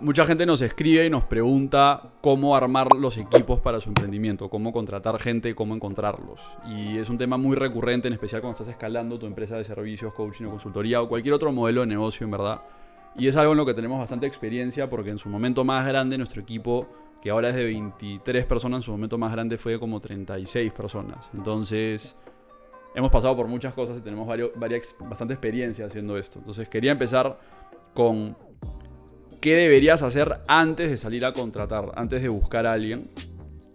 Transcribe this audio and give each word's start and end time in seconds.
Mucha 0.00 0.24
gente 0.24 0.46
nos 0.46 0.62
escribe 0.62 1.04
y 1.04 1.10
nos 1.10 1.24
pregunta 1.24 2.02
cómo 2.22 2.56
armar 2.56 2.94
los 2.94 3.18
equipos 3.18 3.60
para 3.60 3.78
su 3.78 3.90
emprendimiento, 3.90 4.48
cómo 4.48 4.72
contratar 4.72 5.18
gente, 5.18 5.54
cómo 5.54 5.74
encontrarlos. 5.74 6.40
Y 6.66 6.96
es 6.96 7.10
un 7.10 7.18
tema 7.18 7.36
muy 7.36 7.56
recurrente, 7.56 8.08
en 8.08 8.14
especial 8.14 8.40
cuando 8.40 8.54
estás 8.54 8.68
escalando 8.68 9.18
tu 9.18 9.26
empresa 9.26 9.58
de 9.58 9.64
servicios, 9.64 10.14
coaching 10.14 10.46
o 10.46 10.50
consultoría 10.50 11.02
o 11.02 11.08
cualquier 11.08 11.34
otro 11.34 11.52
modelo 11.52 11.82
de 11.82 11.88
negocio, 11.88 12.24
en 12.24 12.30
verdad. 12.30 12.62
Y 13.16 13.28
es 13.28 13.36
algo 13.36 13.52
en 13.52 13.58
lo 13.58 13.66
que 13.66 13.74
tenemos 13.74 13.98
bastante 13.98 14.26
experiencia 14.26 14.88
porque 14.88 15.10
en 15.10 15.18
su 15.18 15.28
momento 15.28 15.62
más 15.62 15.86
grande 15.86 16.16
nuestro 16.16 16.40
equipo, 16.40 16.86
que 17.20 17.28
ahora 17.28 17.50
es 17.50 17.56
de 17.56 17.64
23 17.64 18.46
personas, 18.46 18.78
en 18.78 18.82
su 18.82 18.92
momento 18.92 19.18
más 19.18 19.30
grande 19.32 19.58
fue 19.58 19.72
de 19.72 19.78
como 19.78 20.00
36 20.00 20.72
personas. 20.72 21.28
Entonces, 21.34 22.16
hemos 22.94 23.10
pasado 23.10 23.36
por 23.36 23.46
muchas 23.46 23.74
cosas 23.74 23.98
y 23.98 24.00
tenemos 24.00 24.26
varias, 24.26 24.96
bastante 25.00 25.34
experiencia 25.34 25.84
haciendo 25.84 26.16
esto. 26.16 26.38
Entonces, 26.38 26.66
quería 26.66 26.92
empezar 26.92 27.38
con 27.92 28.36
¿Qué 29.46 29.54
deberías 29.54 30.02
hacer 30.02 30.40
antes 30.48 30.90
de 30.90 30.96
salir 30.96 31.24
a 31.24 31.32
contratar, 31.32 31.92
antes 31.94 32.20
de 32.20 32.28
buscar 32.28 32.66
a 32.66 32.72
alguien? 32.72 33.08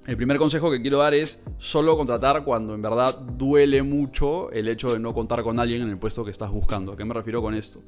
El 0.06 0.18
primer 0.18 0.36
consejo 0.36 0.70
que 0.70 0.82
quiero 0.82 0.98
dar 0.98 1.14
es 1.14 1.42
solo 1.60 1.96
contratar 1.96 2.44
cuando 2.44 2.76
en 2.76 2.82
verdad 2.82 3.18
duele 3.18 3.82
mucho 3.82 4.52
el 4.52 4.68
hecho 4.68 4.92
de 4.92 5.00
no 5.00 5.14
contar 5.14 5.44
con 5.44 5.62
alguien 5.62 5.84
en 5.84 5.90
el 5.90 5.98
puesto 5.98 6.26
que 6.26 6.32
estás 6.32 6.52
buscando. 6.52 6.92
¿A 6.92 6.98
qué 6.98 7.06
me 7.06 7.14
refiero 7.14 7.42
con 7.42 7.56
esto? 7.56 7.82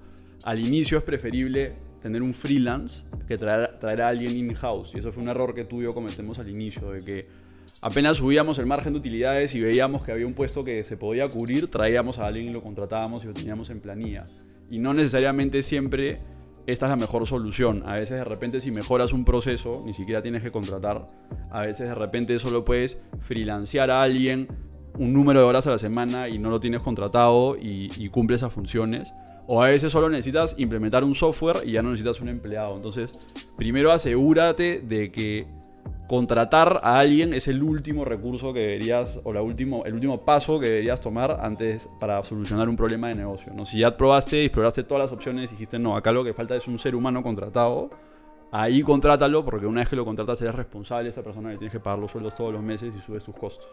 Al 0.43 0.61
inicio 0.61 0.97
es 0.97 1.03
preferible 1.03 1.73
tener 2.01 2.21
un 2.21 2.33
freelance 2.33 3.03
que 3.27 3.37
traer, 3.37 3.77
traer 3.81 4.01
a 4.01 4.07
alguien 4.07 4.37
in-house. 4.37 4.93
Y 4.95 4.99
eso 4.99 5.11
fue 5.11 5.21
un 5.21 5.27
error 5.27 5.53
que 5.53 5.65
tú 5.65 5.81
y 5.81 5.83
yo 5.83 5.93
cometemos 5.93 6.39
al 6.39 6.47
inicio, 6.47 6.89
de 6.91 7.03
que 7.03 7.27
apenas 7.81 8.15
subíamos 8.15 8.59
el 8.59 8.65
margen 8.65 8.93
de 8.93 8.99
utilidades 8.99 9.53
y 9.55 9.59
veíamos 9.59 10.03
que 10.03 10.13
había 10.13 10.25
un 10.25 10.35
puesto 10.35 10.63
que 10.63 10.85
se 10.85 10.95
podía 10.95 11.27
cubrir, 11.27 11.69
traíamos 11.69 12.17
a 12.19 12.27
alguien 12.27 12.45
y 12.45 12.51
lo 12.51 12.63
contratábamos 12.63 13.25
y 13.25 13.27
lo 13.27 13.33
teníamos 13.33 13.69
en 13.69 13.81
planilla. 13.81 14.23
Y 14.71 14.79
no 14.79 14.93
necesariamente 14.93 15.61
siempre 15.61 16.21
esta 16.65 16.85
es 16.85 16.89
la 16.89 16.95
mejor 16.95 17.25
solución. 17.27 17.83
A 17.85 17.95
veces 17.95 18.17
de 18.17 18.23
repente 18.23 18.59
si 18.59 18.71
mejoras 18.71 19.13
un 19.13 19.25
proceso, 19.25 19.83
ni 19.85 19.93
siquiera 19.93 20.21
tienes 20.21 20.43
que 20.43 20.51
contratar. 20.51 21.05
A 21.51 21.61
veces 21.61 21.87
de 21.87 21.95
repente 21.95 22.37
solo 22.39 22.63
puedes 22.63 23.01
freelancear 23.21 23.91
a 23.91 24.01
alguien 24.01 24.47
un 24.97 25.11
número 25.11 25.39
de 25.39 25.45
horas 25.45 25.67
a 25.67 25.71
la 25.71 25.77
semana 25.77 26.29
y 26.29 26.37
no 26.37 26.49
lo 26.49 26.59
tienes 26.59 26.81
contratado 26.81 27.57
y, 27.57 27.91
y 27.97 28.09
cumple 28.09 28.35
esas 28.35 28.53
funciones. 28.53 29.13
O 29.47 29.61
a 29.61 29.67
veces 29.67 29.91
solo 29.91 30.09
necesitas 30.09 30.55
implementar 30.57 31.03
un 31.03 31.15
software 31.15 31.63
y 31.65 31.73
ya 31.73 31.81
no 31.81 31.89
necesitas 31.89 32.21
un 32.21 32.29
empleado. 32.29 32.75
Entonces, 32.75 33.19
primero 33.57 33.91
asegúrate 33.91 34.79
de 34.79 35.11
que 35.11 35.47
contratar 36.13 36.79
a 36.83 36.99
alguien 36.99 37.33
es 37.33 37.47
el 37.47 37.63
último 37.63 38.05
recurso 38.05 38.53
que 38.53 38.59
deberías, 38.59 39.19
o 39.23 39.33
la 39.33 39.41
último, 39.41 39.83
el 39.83 39.95
último 39.95 40.15
paso 40.23 40.59
que 40.59 40.67
deberías 40.67 41.01
tomar 41.01 41.39
antes 41.41 41.89
para 41.99 42.21
solucionar 42.21 42.69
un 42.69 42.75
problema 42.75 43.07
de 43.07 43.15
negocio. 43.15 43.51
¿no? 43.51 43.65
Si 43.65 43.79
ya 43.79 43.97
probaste 43.97 44.45
exploraste 44.45 44.83
todas 44.83 45.05
las 45.05 45.11
opciones 45.11 45.49
dijiste, 45.49 45.79
no, 45.79 45.97
acá 45.97 46.11
lo 46.11 46.23
que 46.23 46.31
falta 46.31 46.55
es 46.55 46.67
un 46.67 46.77
ser 46.77 46.93
humano 46.93 47.23
contratado, 47.23 47.89
ahí 48.51 48.83
contrátalo 48.83 49.43
porque 49.43 49.65
una 49.65 49.81
vez 49.81 49.89
que 49.89 49.95
lo 49.95 50.05
contratas 50.05 50.39
eres 50.43 50.53
responsable 50.53 51.05
de 51.05 51.09
esta 51.09 51.23
persona 51.23 51.49
que 51.49 51.57
tienes 51.57 51.71
que 51.71 51.79
pagar 51.79 51.97
los 51.97 52.11
sueldos 52.11 52.35
todos 52.35 52.53
los 52.53 52.61
meses 52.61 52.93
y 52.95 53.01
subes 53.01 53.23
tus 53.23 53.33
costos. 53.33 53.65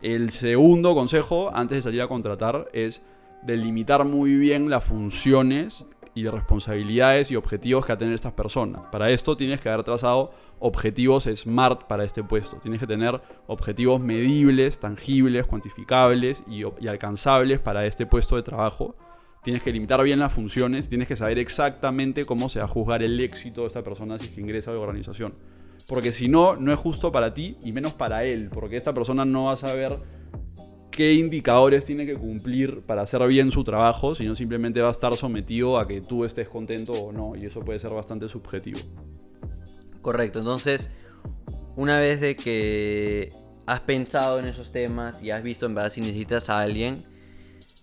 El 0.00 0.30
segundo 0.30 0.94
consejo 0.94 1.54
antes 1.54 1.76
de 1.76 1.82
salir 1.82 2.00
a 2.00 2.08
contratar 2.08 2.70
es 2.72 3.04
delimitar 3.42 4.06
muy 4.06 4.36
bien 4.36 4.70
las 4.70 4.84
funciones 4.84 5.84
y 6.14 6.26
responsabilidades 6.28 7.30
y 7.30 7.36
objetivos 7.36 7.84
que 7.84 7.92
va 7.92 7.94
a 7.94 7.98
tener 7.98 8.14
estas 8.14 8.32
personas. 8.32 8.82
Para 8.92 9.10
esto 9.10 9.36
tienes 9.36 9.60
que 9.60 9.68
haber 9.68 9.84
trazado 9.84 10.32
objetivos 10.58 11.24
SMART 11.24 11.84
para 11.84 12.04
este 12.04 12.22
puesto. 12.22 12.58
Tienes 12.58 12.80
que 12.80 12.86
tener 12.86 13.20
objetivos 13.46 14.00
medibles, 14.00 14.78
tangibles, 14.78 15.46
cuantificables 15.46 16.42
y, 16.46 16.64
alcanzables 16.86 17.60
para 17.60 17.86
este 17.86 18.06
puesto 18.06 18.36
de 18.36 18.42
trabajo. 18.42 18.94
Tienes 19.42 19.62
que 19.62 19.72
limitar 19.72 20.02
bien 20.02 20.20
las 20.20 20.32
funciones, 20.32 20.88
tienes 20.88 21.08
que 21.08 21.16
saber 21.16 21.38
exactamente 21.38 22.24
cómo 22.24 22.48
se 22.48 22.60
va 22.60 22.66
a 22.66 22.68
juzgar 22.68 23.02
el 23.02 23.18
éxito 23.18 23.62
de 23.62 23.68
esta 23.68 23.82
persona 23.82 24.18
si 24.18 24.28
es 24.28 24.38
ingresa 24.38 24.70
a 24.70 24.74
la 24.74 24.80
organización. 24.80 25.34
Porque 25.88 26.12
si 26.12 26.28
no, 26.28 26.54
no 26.56 26.72
es 26.72 26.78
justo 26.78 27.10
para 27.10 27.34
ti 27.34 27.56
y 27.64 27.72
menos 27.72 27.92
para 27.94 28.24
él, 28.24 28.50
porque 28.50 28.76
esta 28.76 28.94
persona 28.94 29.24
no 29.24 29.46
va 29.46 29.54
a 29.54 29.56
saber 29.56 29.98
qué 30.92 31.14
indicadores 31.14 31.84
tiene 31.84 32.06
que 32.06 32.14
cumplir 32.14 32.82
para 32.82 33.02
hacer 33.02 33.26
bien 33.26 33.50
su 33.50 33.64
trabajo, 33.64 34.14
sino 34.14 34.36
simplemente 34.36 34.80
va 34.80 34.88
a 34.88 34.92
estar 34.92 35.16
sometido 35.16 35.78
a 35.78 35.88
que 35.88 36.00
tú 36.00 36.24
estés 36.24 36.48
contento 36.48 36.92
o 36.92 37.12
no, 37.12 37.32
y 37.36 37.46
eso 37.46 37.60
puede 37.60 37.80
ser 37.80 37.90
bastante 37.90 38.28
subjetivo. 38.28 38.78
Correcto, 40.02 40.38
entonces, 40.38 40.90
una 41.76 41.98
vez 41.98 42.20
de 42.20 42.36
que 42.36 43.32
has 43.66 43.80
pensado 43.80 44.38
en 44.38 44.46
esos 44.46 44.70
temas 44.70 45.22
y 45.22 45.30
has 45.30 45.42
visto 45.42 45.66
en 45.66 45.74
verdad 45.74 45.90
si 45.90 46.02
necesitas 46.02 46.50
a 46.50 46.60
alguien, 46.60 47.04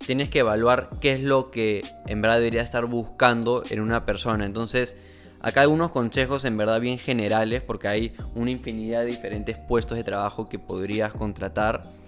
tienes 0.05 0.29
que 0.29 0.39
evaluar 0.39 0.89
qué 1.01 1.11
es 1.11 1.21
lo 1.21 1.49
que 1.49 1.81
en 2.07 2.21
verdad 2.21 2.37
debería 2.37 2.61
estar 2.61 2.85
buscando 2.85 3.63
en 3.69 3.79
una 3.79 4.05
persona. 4.05 4.45
Entonces, 4.45 4.97
acá 5.41 5.61
hay 5.61 5.67
unos 5.67 5.91
consejos 5.91 6.45
en 6.45 6.57
verdad 6.57 6.79
bien 6.79 6.99
generales 6.99 7.61
porque 7.63 7.87
hay 7.87 8.13
una 8.35 8.51
infinidad 8.51 9.01
de 9.01 9.07
diferentes 9.07 9.57
puestos 9.57 9.97
de 9.97 10.03
trabajo 10.03 10.45
que 10.45 10.59
podrías 10.59 11.11
contratar 11.13 11.98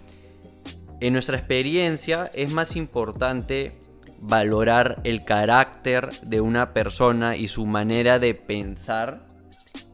en 1.01 1.13
nuestra 1.13 1.35
experiencia 1.35 2.29
es 2.33 2.53
más 2.53 2.75
importante 2.75 3.73
valorar 4.19 5.01
el 5.03 5.25
carácter 5.25 6.09
de 6.21 6.41
una 6.41 6.73
persona 6.73 7.35
y 7.35 7.47
su 7.47 7.65
manera 7.65 8.19
de 8.19 8.35
pensar 8.35 9.25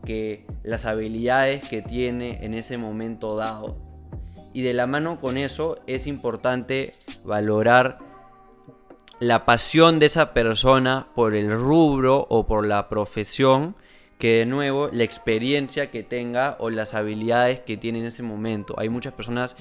que 0.05 0.45
las 0.63 0.85
habilidades 0.85 1.65
que 1.67 1.81
tiene 1.81 2.43
en 2.45 2.53
ese 2.53 2.77
momento 2.77 3.37
dado. 3.37 3.77
Y 4.53 4.63
de 4.63 4.73
la 4.73 4.85
mano 4.85 5.19
con 5.21 5.37
eso 5.37 5.79
es 5.87 6.07
importante 6.07 6.93
valorar 7.23 7.99
la 9.19 9.45
pasión 9.45 9.99
de 9.99 10.07
esa 10.07 10.33
persona 10.33 11.07
por 11.15 11.35
el 11.35 11.51
rubro 11.51 12.27
o 12.29 12.45
por 12.45 12.67
la 12.67 12.89
profesión 12.89 13.77
que 14.19 14.39
de 14.39 14.45
nuevo 14.45 14.89
la 14.91 15.03
experiencia 15.03 15.89
que 15.89 16.03
tenga 16.03 16.57
o 16.59 16.69
las 16.69 16.93
habilidades 16.93 17.61
que 17.61 17.77
tiene 17.77 17.99
en 17.99 18.05
ese 18.05 18.23
momento. 18.23 18.75
Hay 18.77 18.89
muchas 18.89 19.13
personas 19.13 19.55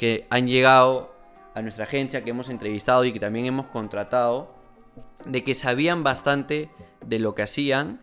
que 0.00 0.26
han 0.30 0.46
llegado 0.46 1.14
a 1.54 1.60
nuestra 1.60 1.84
agencia, 1.84 2.24
que 2.24 2.30
hemos 2.30 2.48
entrevistado 2.48 3.04
y 3.04 3.12
que 3.12 3.20
también 3.20 3.44
hemos 3.44 3.66
contratado, 3.66 4.50
de 5.26 5.44
que 5.44 5.54
sabían 5.54 6.02
bastante 6.02 6.70
de 7.04 7.18
lo 7.18 7.34
que 7.34 7.42
hacían, 7.42 8.00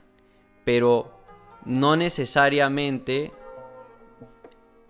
pero 0.64 1.20
no 1.66 1.96
necesariamente 1.96 3.32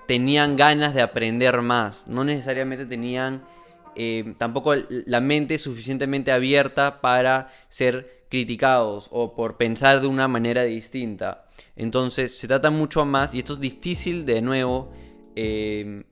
tenían 0.05 0.57
ganas 0.57 0.93
de 0.93 1.01
aprender 1.01 1.61
más, 1.61 2.09
no 2.09 2.25
necesariamente 2.25 2.85
tenían 2.85 3.45
eh, 3.95 4.35
tampoco 4.37 4.73
la 4.89 5.21
mente 5.21 5.57
suficientemente 5.59 6.33
abierta 6.33 6.99
para 6.99 7.47
ser 7.69 8.25
criticados 8.29 9.07
o 9.13 9.33
por 9.33 9.55
pensar 9.55 10.01
de 10.01 10.07
una 10.07 10.27
manera 10.27 10.63
distinta. 10.63 11.45
Entonces 11.77 12.37
se 12.37 12.49
trata 12.49 12.69
mucho 12.69 13.05
más, 13.05 13.33
y 13.33 13.39
esto 13.39 13.53
es 13.53 13.61
difícil 13.61 14.25
de 14.25 14.41
nuevo, 14.41 14.89
eh, 15.37 16.03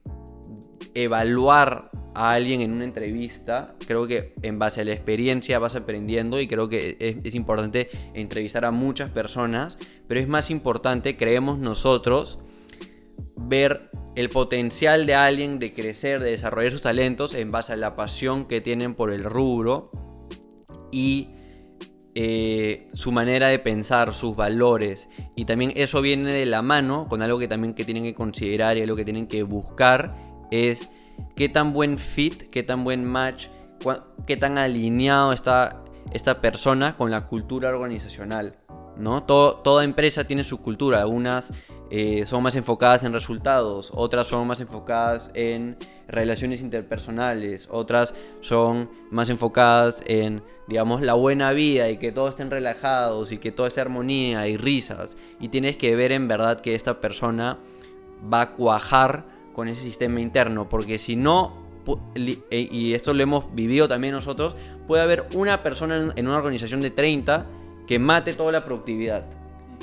evaluar 0.95 1.91
a 2.15 2.31
alguien 2.31 2.61
en 2.61 2.71
una 2.71 2.85
entrevista, 2.85 3.75
creo 3.85 4.07
que 4.07 4.33
en 4.41 4.57
base 4.57 4.81
a 4.81 4.85
la 4.85 4.93
experiencia 4.93 5.59
vas 5.59 5.75
aprendiendo 5.75 6.39
y 6.39 6.47
creo 6.47 6.69
que 6.69 6.97
es, 6.99 7.35
importante 7.35 7.89
entrevistar 8.13 8.63
a 8.63 8.71
muchas 8.71 9.11
personas, 9.11 9.77
pero 10.07 10.21
es 10.21 10.27
más 10.27 10.49
importante, 10.49 11.17
creemos 11.17 11.59
nosotros, 11.59 12.39
ver 13.35 13.91
el 14.15 14.29
potencial 14.29 15.05
de 15.05 15.15
alguien 15.15 15.59
de 15.59 15.73
crecer, 15.73 16.23
de 16.23 16.31
desarrollar 16.31 16.71
sus 16.71 16.81
talentos 16.81 17.33
en 17.33 17.51
base 17.51 17.73
a 17.73 17.75
la 17.75 17.97
pasión 17.97 18.45
que 18.45 18.61
tienen 18.61 18.95
por 18.95 19.11
el 19.11 19.25
rubro 19.25 19.91
y 20.93 21.27
eh, 22.17 22.87
su 22.93 23.11
manera 23.11 23.49
de 23.49 23.59
pensar, 23.59 24.13
sus 24.13 24.37
valores. 24.37 25.09
Y 25.35 25.43
también 25.43 25.73
eso 25.75 26.01
viene 26.01 26.31
de 26.31 26.45
la 26.45 26.61
mano 26.61 27.07
con 27.09 27.21
algo 27.21 27.37
que 27.37 27.49
también 27.49 27.73
que 27.73 27.83
tienen 27.83 28.03
que 28.03 28.13
considerar 28.13 28.77
y 28.77 28.81
algo 28.83 28.95
que 28.95 29.03
tienen 29.03 29.27
que 29.27 29.43
buscar 29.43 30.15
es 30.51 30.89
qué 31.35 31.49
tan 31.49 31.73
buen 31.73 31.97
fit, 31.97 32.49
qué 32.49 32.63
tan 32.63 32.83
buen 32.83 33.05
match, 33.05 33.47
qué 34.25 34.37
tan 34.37 34.57
alineado 34.57 35.31
está 35.31 35.83
esta 36.11 36.41
persona 36.41 36.95
con 36.95 37.11
la 37.11 37.27
cultura 37.27 37.69
organizacional. 37.69 38.55
¿no? 38.97 39.23
toda 39.23 39.83
empresa 39.83 40.23
tiene 40.23 40.43
su 40.43 40.59
cultura, 40.59 41.01
algunas 41.01 41.51
eh, 41.89 42.25
son 42.25 42.43
más 42.43 42.55
enfocadas 42.55 43.03
en 43.03 43.13
resultados, 43.13 43.91
otras 43.93 44.27
son 44.27 44.47
más 44.47 44.61
enfocadas 44.61 45.31
en 45.33 45.77
relaciones 46.07 46.61
interpersonales, 46.61 47.67
otras 47.71 48.13
son 48.41 48.89
más 49.11 49.29
enfocadas 49.29 50.03
en, 50.07 50.43
digamos, 50.67 51.01
la 51.01 51.13
buena 51.13 51.51
vida 51.51 51.89
y 51.89 51.97
que 51.97 52.11
todos 52.11 52.31
estén 52.31 52.51
relajados 52.51 53.31
y 53.31 53.37
que 53.37 53.51
todo 53.51 53.67
esté 53.67 53.81
armonía 53.81 54.47
y 54.47 54.57
risas. 54.57 55.17
Y 55.39 55.49
tienes 55.49 55.77
que 55.77 55.95
ver 55.95 56.11
en 56.11 56.27
verdad 56.27 56.61
que 56.61 56.75
esta 56.75 57.01
persona 57.01 57.59
va 58.31 58.41
a 58.41 58.51
cuajar 58.53 59.34
con 59.55 59.69
ese 59.69 59.81
sistema 59.81 60.19
interno, 60.19 60.67
porque 60.67 60.99
si 60.99 61.15
no, 61.15 61.55
eh, 62.15 62.67
y 62.69 62.93
esto 62.93 63.13
lo 63.13 63.23
hemos 63.23 63.55
vivido 63.55 63.87
también 63.87 64.13
nosotros, 64.13 64.55
puede 64.85 65.01
haber 65.01 65.25
una 65.33 65.63
persona 65.63 66.11
en 66.13 66.27
una 66.27 66.37
organización 66.37 66.81
de 66.81 66.89
30 66.89 67.45
que 67.87 67.97
mate 67.97 68.33
toda 68.33 68.51
la 68.51 68.65
productividad, 68.65 69.25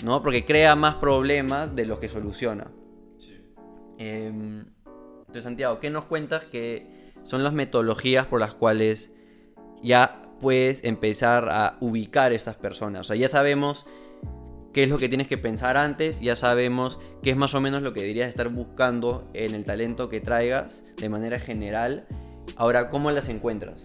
¿no? 0.05 0.23
Porque 0.23 0.45
crea 0.45 0.77
más 0.77 0.97
problemas 0.97 1.75
de 1.75 1.87
los 1.87 1.99
que 1.99 2.11
soluciona. 2.11 2.71
Em, 3.97 4.67
entonces, 5.21 5.45
Santiago, 5.45 5.81
¿qué 5.81 5.89
nos 5.89 6.05
cuentas 6.05 6.45
que 6.45 7.13
son 7.23 7.43
las 7.43 7.55
metodologías 7.55 8.27
por 8.27 8.41
las 8.41 8.53
cuales 8.53 9.11
ya 9.83 10.23
puedes 10.39 10.85
empezar 10.85 11.49
a 11.49 11.79
ubicar 11.81 12.33
estas 12.33 12.57
personas? 12.57 13.03
O 13.03 13.05
sea, 13.05 13.17
ya 13.17 13.29
sabemos 13.29 13.87
qué 14.73 14.85
es 14.85 14.89
lo 14.89 14.99
que 14.99 15.09
tienes 15.09 15.29
que 15.29 15.39
pensar 15.39 15.77
antes, 15.77 16.21
ya 16.21 16.37
sabemos 16.37 16.99
qué 17.23 17.31
es 17.31 17.37
más 17.37 17.55
o 17.55 17.61
menos 17.61 17.83
lo 17.83 17.93
que 17.93 18.01
deberías 18.01 18.29
estar 18.29 18.49
buscando 18.49 19.29
en 19.35 19.55
el 19.55 19.65
talento 19.65 20.09
que 20.09 20.21
traigas 20.21 20.85
de 20.97 21.09
manera 21.09 21.39
general. 21.39 22.07
Ahora, 22.57 22.89
¿cómo 22.89 23.11
las 23.11 23.29
encuentras? 23.29 23.85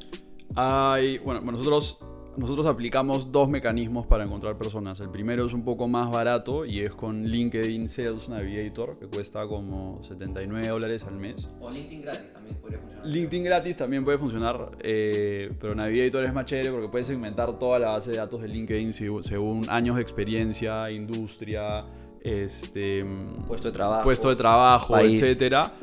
Hay, 0.55 1.17
bueno, 1.19 1.41
nosotros 1.41 1.99
nosotros 2.37 2.67
aplicamos 2.67 3.31
dos 3.31 3.49
mecanismos 3.49 4.05
para 4.05 4.23
encontrar 4.23 4.57
personas. 4.57 4.99
El 4.99 5.09
primero 5.09 5.45
es 5.45 5.53
un 5.53 5.65
poco 5.65 5.87
más 5.87 6.11
barato 6.11 6.65
y 6.65 6.81
es 6.81 6.93
con 6.93 7.23
LinkedIn 7.23 7.89
Sales 7.89 8.29
Navigator, 8.29 8.97
que 8.97 9.07
cuesta 9.07 9.47
como 9.47 10.03
79 10.03 10.67
dólares 10.67 11.03
al 11.05 11.15
mes. 11.15 11.49
O 11.59 11.71
LinkedIn 11.71 12.03
gratis 12.03 12.31
también 12.31 12.55
podría 12.57 12.79
funcionar. 12.79 13.07
LinkedIn 13.07 13.43
gratis 13.43 13.77
también 13.77 14.05
puede 14.05 14.17
funcionar, 14.19 14.71
eh, 14.79 15.51
pero 15.59 15.73
Navigator 15.73 16.23
es 16.23 16.33
más 16.33 16.45
chévere 16.45 16.71
porque 16.71 16.89
puedes 16.89 17.07
segmentar 17.07 17.57
toda 17.57 17.79
la 17.79 17.89
base 17.89 18.11
de 18.11 18.17
datos 18.17 18.41
de 18.41 18.47
LinkedIn 18.47 18.93
según 18.93 19.67
años 19.69 19.95
de 19.95 20.01
experiencia, 20.03 20.91
industria, 20.91 21.85
este, 22.21 23.03
puesto 23.47 23.69
de 23.69 23.73
trabajo, 23.73 24.03
puesto 24.03 24.29
de 24.29 24.35
trabajo 24.35 24.97
etcétera 24.97 25.73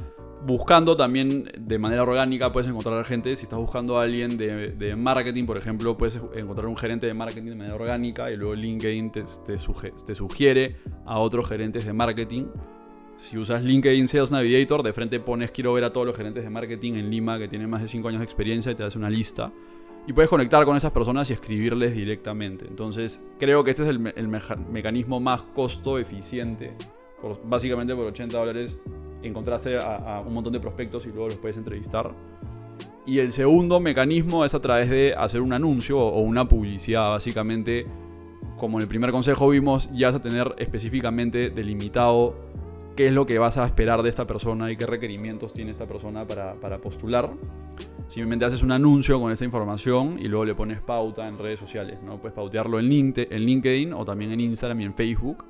buscando 0.46 0.96
también 0.96 1.50
de 1.58 1.78
manera 1.78 2.02
orgánica 2.02 2.52
puedes 2.52 2.68
encontrar 2.68 3.04
gente. 3.04 3.36
Si 3.36 3.44
estás 3.44 3.58
buscando 3.58 3.98
a 3.98 4.04
alguien 4.04 4.36
de, 4.36 4.94
marketing, 4.96 5.46
por 5.46 5.56
ejemplo, 5.56 5.96
puedes 5.96 6.18
encontrar 6.34 6.66
un 6.66 6.76
gerente 6.76 7.06
de 7.06 7.14
marketing 7.14 7.50
de 7.50 7.56
manera 7.56 7.74
orgánica 7.74 8.30
y 8.30 8.36
luego 8.36 8.54
LinkedIn 8.54 9.10
te, 9.10 9.24
te, 9.44 10.14
sugiere 10.14 10.76
a 11.06 11.18
otros 11.18 11.48
gerentes 11.48 11.84
de 11.84 11.92
marketing. 11.92 12.46
Si 13.16 13.38
usas 13.38 13.62
LinkedIn 13.62 14.08
Sales 14.08 14.32
Navigator, 14.32 14.82
de 14.82 14.92
frente 14.92 15.20
pones 15.20 15.50
quiero 15.50 15.72
ver 15.72 15.84
a 15.84 15.92
todos 15.92 16.06
los 16.06 16.16
gerentes 16.16 16.42
de 16.42 16.50
marketing 16.50 16.94
en 16.94 17.10
Lima 17.10 17.38
que 17.38 17.48
tienen 17.48 17.70
más 17.70 17.80
de 17.80 17.88
5 17.88 18.08
años 18.08 18.20
de 18.20 18.24
experiencia 18.24 18.72
y 18.72 18.74
te 18.74 18.82
das 18.82 18.96
una 18.96 19.08
lista. 19.08 19.52
Y 20.06 20.12
puedes 20.12 20.28
conectar 20.28 20.64
con 20.64 20.76
esas 20.76 20.90
personas 20.90 21.30
y 21.30 21.32
escribirles 21.32 21.94
directamente. 21.94 22.66
Entonces, 22.68 23.22
creo 23.38 23.64
que 23.64 23.70
este 23.70 23.84
es 23.84 23.88
el, 23.88 24.28
mecanismo 24.70 25.18
más 25.18 25.42
costo 25.44 25.98
eficiente. 25.98 26.74
Básicamente 27.44 27.94
por 27.94 28.06
80 28.06 28.38
dólares 28.38 28.78
encontraste 29.22 29.78
a, 29.78 30.22
un 30.26 30.34
montón 30.34 30.52
de 30.52 30.60
prospectos 30.60 31.06
y 31.06 31.08
luego 31.08 31.28
los 31.28 31.36
puedes 31.36 31.56
entrevistar. 31.56 32.14
Y 33.06 33.18
el 33.18 33.32
segundo 33.32 33.80
mecanismo 33.80 34.44
es 34.44 34.54
a 34.54 34.60
través 34.60 34.88
de 34.88 35.14
hacer 35.14 35.40
un 35.40 35.52
anuncio 35.52 35.98
o 35.98 36.20
una 36.20 36.48
publicidad. 36.48 37.10
Básicamente, 37.10 37.86
como 38.56 38.78
en 38.78 38.82
el 38.82 38.88
primer 38.88 39.10
consejo 39.12 39.48
vimos, 39.48 39.90
ya 39.92 40.08
vas 40.08 40.16
a 40.16 40.22
tener 40.22 40.54
específicamente 40.58 41.50
delimitado 41.50 42.34
qué 42.96 43.06
es 43.06 43.12
lo 43.12 43.26
que 43.26 43.38
vas 43.38 43.58
a 43.58 43.66
esperar 43.66 44.02
de 44.02 44.08
esta 44.08 44.24
persona 44.24 44.70
y 44.70 44.76
qué 44.76 44.86
requerimientos 44.86 45.52
tiene 45.52 45.72
esta 45.72 45.86
persona 45.86 46.26
para, 46.26 46.78
postular. 46.78 47.30
Simplemente 48.08 48.44
haces 48.44 48.62
un 48.62 48.72
anuncio 48.72 49.20
con 49.20 49.32
esa 49.32 49.44
información 49.44 50.18
y 50.18 50.28
luego 50.28 50.44
le 50.44 50.54
pones 50.54 50.80
pauta 50.80 51.28
en 51.28 51.38
redes 51.38 51.58
sociales. 51.58 51.98
¿no? 52.02 52.18
Puedes 52.18 52.34
pautearlo 52.34 52.78
en 52.78 52.88
LinkedIn 52.88 53.92
o 53.92 54.04
también 54.04 54.32
en 54.32 54.40
Instagram 54.40 54.80
y 54.80 54.84
en 54.84 54.94
Facebook 54.94 55.44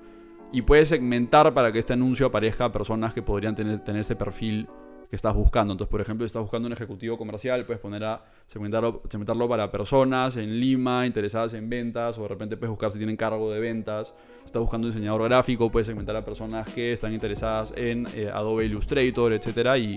y 0.55 0.62
puedes 0.62 0.89
segmentar 0.89 1.53
para 1.53 1.73
que 1.73 1.81
este 1.81 1.95
anuncio 1.95 2.27
aparezca 2.27 2.67
a 2.67 2.73
personas 2.73 3.12
que 3.12 3.23
podrían 3.23 3.56
tener, 3.56 3.81
tener 3.81 4.03
ese 4.03 4.15
perfil 4.15 4.69
que 5.11 5.17
estás 5.17 5.35
buscando. 5.35 5.73
Entonces, 5.73 5.91
por 5.91 6.01
ejemplo, 6.01 6.25
si 6.25 6.29
estás 6.29 6.43
buscando 6.43 6.69
un 6.69 6.73
ejecutivo 6.73 7.19
comercial, 7.19 7.67
puedes 7.67 7.83
poner 7.83 8.05
a 8.05 8.25
segmentarlo, 8.47 9.03
segmentarlo 9.09 9.49
para 9.49 9.69
personas 9.73 10.37
en 10.37 10.61
Lima 10.61 11.06
interesadas 11.06 11.55
en 11.55 11.69
ventas, 11.69 12.17
o 12.19 12.23
de 12.23 12.29
repente 12.29 12.56
puedes 12.56 12.71
buscar 12.71 12.93
si 12.93 12.99
tienen 12.99 13.17
cargo 13.17 13.51
de 13.51 13.59
ventas. 13.59 14.15
Si 14.43 14.45
estás 14.45 14.62
buscando 14.62 14.87
un 14.87 14.93
diseñador 14.93 15.25
gráfico, 15.25 15.73
puedes 15.73 15.89
segmentar 15.89 16.15
a 16.15 16.25
personas 16.25 16.69
que 16.69 16.93
están 16.93 17.12
interesadas 17.12 17.75
en 17.77 18.06
eh, 18.15 18.31
Adobe 18.33 18.65
Illustrator, 18.65 19.33
etc. 19.33 19.77
Y, 19.77 19.97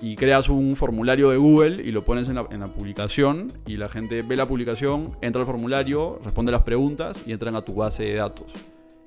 y, 0.00 0.16
creas 0.16 0.48
un 0.48 0.74
formulario 0.74 1.30
de 1.30 1.36
Google 1.36 1.80
y 1.80 1.92
lo 1.92 2.04
pones 2.04 2.28
en 2.28 2.34
la, 2.34 2.48
en 2.50 2.58
la 2.58 2.66
publicación, 2.66 3.52
y 3.66 3.76
la 3.76 3.88
gente 3.88 4.22
ve 4.22 4.34
la 4.34 4.48
publicación, 4.48 5.16
entra 5.22 5.42
al 5.42 5.46
formulario, 5.46 6.18
responde 6.24 6.50
las 6.50 6.62
preguntas 6.62 7.22
y 7.24 7.30
entran 7.30 7.54
a 7.54 7.62
tu 7.62 7.76
base 7.76 8.02
de 8.02 8.14
datos. 8.14 8.52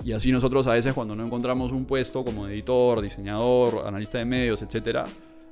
Y 0.03 0.13
así 0.13 0.31
nosotros 0.31 0.65
a 0.67 0.73
veces 0.73 0.93
cuando 0.93 1.15
no 1.15 1.25
encontramos 1.25 1.71
un 1.71 1.85
puesto 1.85 2.23
como 2.23 2.47
editor, 2.47 3.01
diseñador, 3.01 3.85
analista 3.85 4.17
de 4.17 4.25
medios, 4.25 4.61
etcétera, 4.61 5.05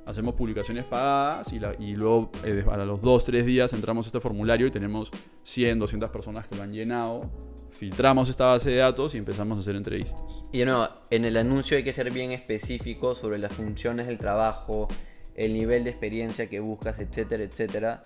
hacemos 0.06 0.34
publicaciones 0.34 0.84
pagadas 0.84 1.52
y, 1.52 1.94
luego 1.94 2.30
eh, 2.44 2.64
a 2.70 2.78
los 2.78 3.02
2, 3.02 3.24
3 3.26 3.44
días 3.44 3.72
entramos 3.74 4.06
a 4.06 4.08
este 4.08 4.20
formulario 4.20 4.66
y 4.66 4.70
tenemos 4.70 5.10
100, 5.42 5.78
200 5.78 6.10
personas 6.10 6.48
que 6.48 6.56
lo 6.56 6.62
han 6.62 6.72
llenado. 6.72 7.30
Filtramos 7.70 8.30
esta 8.30 8.46
base 8.46 8.70
de 8.70 8.76
datos 8.78 9.14
y 9.14 9.18
empezamos 9.18 9.58
a 9.58 9.60
hacer 9.60 9.76
entrevistas. 9.76 10.24
Y 10.50 10.64
no, 10.64 10.88
en 11.10 11.26
el 11.26 11.36
anuncio 11.36 11.76
hay 11.76 11.84
que 11.84 11.92
ser 11.92 12.10
bien 12.10 12.30
específico 12.32 13.14
sobre 13.14 13.38
las 13.38 13.52
funciones 13.52 14.06
del 14.06 14.18
trabajo, 14.18 14.88
el 15.34 15.52
nivel 15.52 15.84
de 15.84 15.90
experiencia 15.90 16.48
que 16.48 16.60
buscas, 16.60 16.98
etcétera, 16.98 17.44
etcétera 17.44 18.04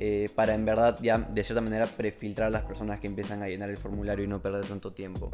eh, 0.00 0.28
para 0.34 0.54
en 0.54 0.64
verdad 0.64 0.98
ya 1.00 1.18
de 1.18 1.44
cierta 1.44 1.60
manera 1.60 1.86
prefiltrar 1.86 2.48
a 2.48 2.50
las 2.50 2.62
personas 2.62 2.98
que 2.98 3.06
empiezan 3.06 3.42
a 3.42 3.48
llenar 3.48 3.70
el 3.70 3.76
formulario 3.76 4.24
y 4.24 4.28
no 4.28 4.42
perder 4.42 4.66
tanto 4.66 4.92
tiempo. 4.92 5.30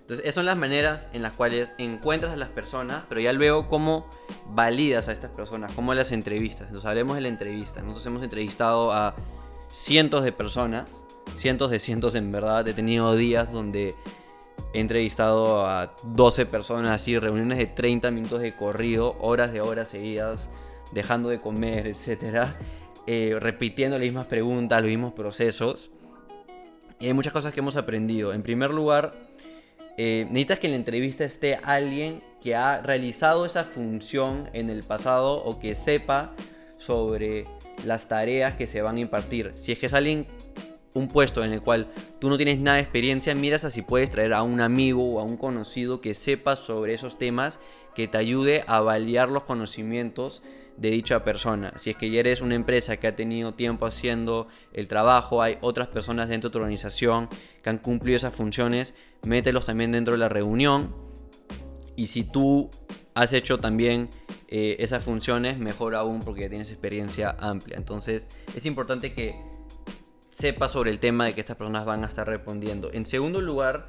Entonces, 0.00 0.24
esas 0.24 0.34
son 0.34 0.46
las 0.46 0.56
maneras 0.56 1.08
en 1.12 1.22
las 1.22 1.32
cuales 1.34 1.72
encuentras 1.78 2.32
a 2.32 2.36
las 2.36 2.48
personas, 2.48 3.04
pero 3.08 3.20
ya 3.20 3.32
luego 3.32 3.68
cómo 3.68 4.10
validas 4.48 5.08
a 5.08 5.12
estas 5.12 5.30
personas, 5.30 5.72
cómo 5.72 5.94
las 5.94 6.10
entrevistas. 6.10 6.66
Entonces, 6.66 6.88
hablemos 6.88 7.14
de 7.14 7.22
la 7.22 7.28
entrevista. 7.28 7.80
Nosotros 7.80 8.06
hemos 8.06 8.22
entrevistado 8.24 8.92
a 8.92 9.14
cientos 9.68 10.24
de 10.24 10.32
personas, 10.32 11.04
cientos 11.36 11.70
de 11.70 11.78
cientos 11.78 12.16
en 12.16 12.32
verdad. 12.32 12.66
He 12.66 12.74
tenido 12.74 13.14
días 13.14 13.52
donde 13.52 13.94
he 14.74 14.80
entrevistado 14.80 15.64
a 15.64 15.94
12 16.02 16.44
personas, 16.46 16.90
así, 16.90 17.16
reuniones 17.18 17.58
de 17.58 17.66
30 17.66 18.10
minutos 18.10 18.40
de 18.40 18.56
corrido, 18.56 19.16
horas 19.20 19.52
de 19.52 19.60
horas 19.60 19.90
seguidas, 19.90 20.50
dejando 20.92 21.28
de 21.28 21.40
comer, 21.40 21.86
etcétera 21.86 22.52
eh, 23.06 23.36
repitiendo 23.40 23.98
las 23.98 24.04
mismas 24.04 24.26
preguntas, 24.26 24.80
los 24.80 24.88
mismos 24.88 25.12
procesos. 25.12 25.90
Y 27.00 27.06
hay 27.06 27.14
muchas 27.14 27.32
cosas 27.32 27.52
que 27.52 27.60
hemos 27.60 27.76
aprendido. 27.76 28.32
En 28.32 28.42
primer 28.42 28.72
lugar, 28.72 29.14
eh, 29.96 30.26
necesitas 30.28 30.58
que 30.58 30.66
en 30.68 30.72
la 30.72 30.76
entrevista 30.76 31.24
esté 31.24 31.56
alguien 31.56 32.22
que 32.40 32.54
ha 32.54 32.80
realizado 32.80 33.44
esa 33.44 33.64
función 33.64 34.48
en 34.52 34.70
el 34.70 34.82
pasado 34.82 35.34
o 35.44 35.58
que 35.58 35.74
sepa 35.74 36.32
sobre 36.78 37.44
las 37.84 38.08
tareas 38.08 38.54
que 38.54 38.66
se 38.66 38.82
van 38.82 38.96
a 38.96 39.00
impartir. 39.00 39.52
Si 39.56 39.72
es 39.72 39.78
que 39.78 39.86
es 39.86 39.94
alguien, 39.94 40.26
un 40.94 41.08
puesto 41.08 41.44
en 41.44 41.52
el 41.52 41.62
cual 41.62 41.86
tú 42.18 42.28
no 42.28 42.36
tienes 42.36 42.58
nada 42.58 42.76
de 42.76 42.82
experiencia, 42.82 43.34
miras 43.34 43.64
a 43.64 43.70
si 43.70 43.82
puedes 43.82 44.10
traer 44.10 44.34
a 44.34 44.42
un 44.42 44.60
amigo 44.60 45.14
o 45.14 45.20
a 45.20 45.22
un 45.22 45.36
conocido 45.36 46.00
que 46.00 46.14
sepa 46.14 46.56
sobre 46.56 46.94
esos 46.94 47.18
temas, 47.18 47.60
que 47.94 48.08
te 48.08 48.18
ayude 48.18 48.64
a 48.66 48.80
validar 48.80 49.28
los 49.28 49.44
conocimientos 49.44 50.42
de 50.76 50.90
dicha 50.90 51.24
persona. 51.24 51.72
Si 51.76 51.90
es 51.90 51.96
que 51.96 52.10
ya 52.10 52.20
eres 52.20 52.40
una 52.40 52.54
empresa 52.54 52.96
que 52.96 53.06
ha 53.06 53.16
tenido 53.16 53.54
tiempo 53.54 53.86
haciendo 53.86 54.48
el 54.72 54.88
trabajo, 54.88 55.42
hay 55.42 55.58
otras 55.60 55.88
personas 55.88 56.28
dentro 56.28 56.50
de 56.50 56.52
tu 56.52 56.58
organización 56.58 57.28
que 57.62 57.70
han 57.70 57.78
cumplido 57.78 58.16
esas 58.16 58.34
funciones, 58.34 58.94
mételos 59.22 59.66
también 59.66 59.92
dentro 59.92 60.12
de 60.12 60.18
la 60.18 60.28
reunión. 60.28 60.94
Y 61.96 62.06
si 62.06 62.24
tú 62.24 62.70
has 63.14 63.32
hecho 63.32 63.60
también 63.60 64.08
eh, 64.48 64.76
esas 64.80 65.04
funciones, 65.04 65.58
mejor 65.58 65.94
aún 65.94 66.20
porque 66.20 66.48
tienes 66.48 66.70
experiencia 66.70 67.36
amplia. 67.38 67.76
Entonces 67.76 68.28
es 68.54 68.66
importante 68.66 69.12
que 69.12 69.34
sepas 70.30 70.72
sobre 70.72 70.90
el 70.90 70.98
tema 70.98 71.26
de 71.26 71.34
que 71.34 71.40
estas 71.40 71.56
personas 71.56 71.84
van 71.84 72.04
a 72.04 72.06
estar 72.06 72.26
respondiendo. 72.26 72.90
En 72.92 73.06
segundo 73.06 73.40
lugar, 73.40 73.86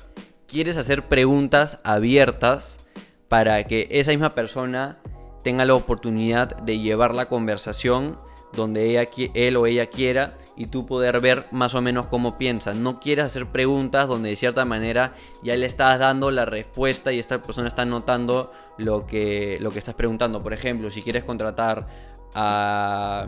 quieres 0.48 0.78
hacer 0.78 1.08
preguntas 1.08 1.80
abiertas 1.84 2.80
para 3.28 3.64
que 3.64 3.88
esa 3.90 4.12
misma 4.12 4.36
persona 4.36 5.00
tenga 5.44 5.66
la 5.66 5.76
oportunidad 5.76 6.56
de 6.58 6.80
llevar 6.80 7.14
la 7.14 7.28
conversación 7.28 8.18
donde 8.54 8.86
ella, 8.86 9.10
él 9.34 9.58
o 9.58 9.66
ella 9.66 9.88
quiera 9.88 10.38
y 10.56 10.68
tú 10.68 10.86
poder 10.86 11.20
ver 11.22 11.48
más 11.52 11.74
o 11.76 11.82
menos 11.82 12.06
cómo 12.08 12.38
piensa. 12.38 12.74
No 12.74 13.00
quieres 13.00 13.26
hacer 13.26 13.48
preguntas 13.48 14.08
donde 14.08 14.30
de 14.30 14.36
cierta 14.36 14.64
manera 14.66 15.14
ya 15.42 15.56
le 15.56 15.66
estás 15.66 16.00
dando 16.00 16.32
la 16.32 16.46
respuesta 16.46 17.12
y 17.12 17.20
esta 17.20 17.42
persona 17.42 17.68
está 17.68 17.86
notando 17.86 18.52
lo 18.78 19.06
que, 19.06 19.58
lo 19.60 19.72
que 19.72 19.80
estás 19.80 19.96
preguntando. 19.96 20.44
Por 20.44 20.54
ejemplo, 20.54 20.92
si 20.92 21.02
quieres 21.02 21.24
contratar 21.24 21.88
a 22.36 23.28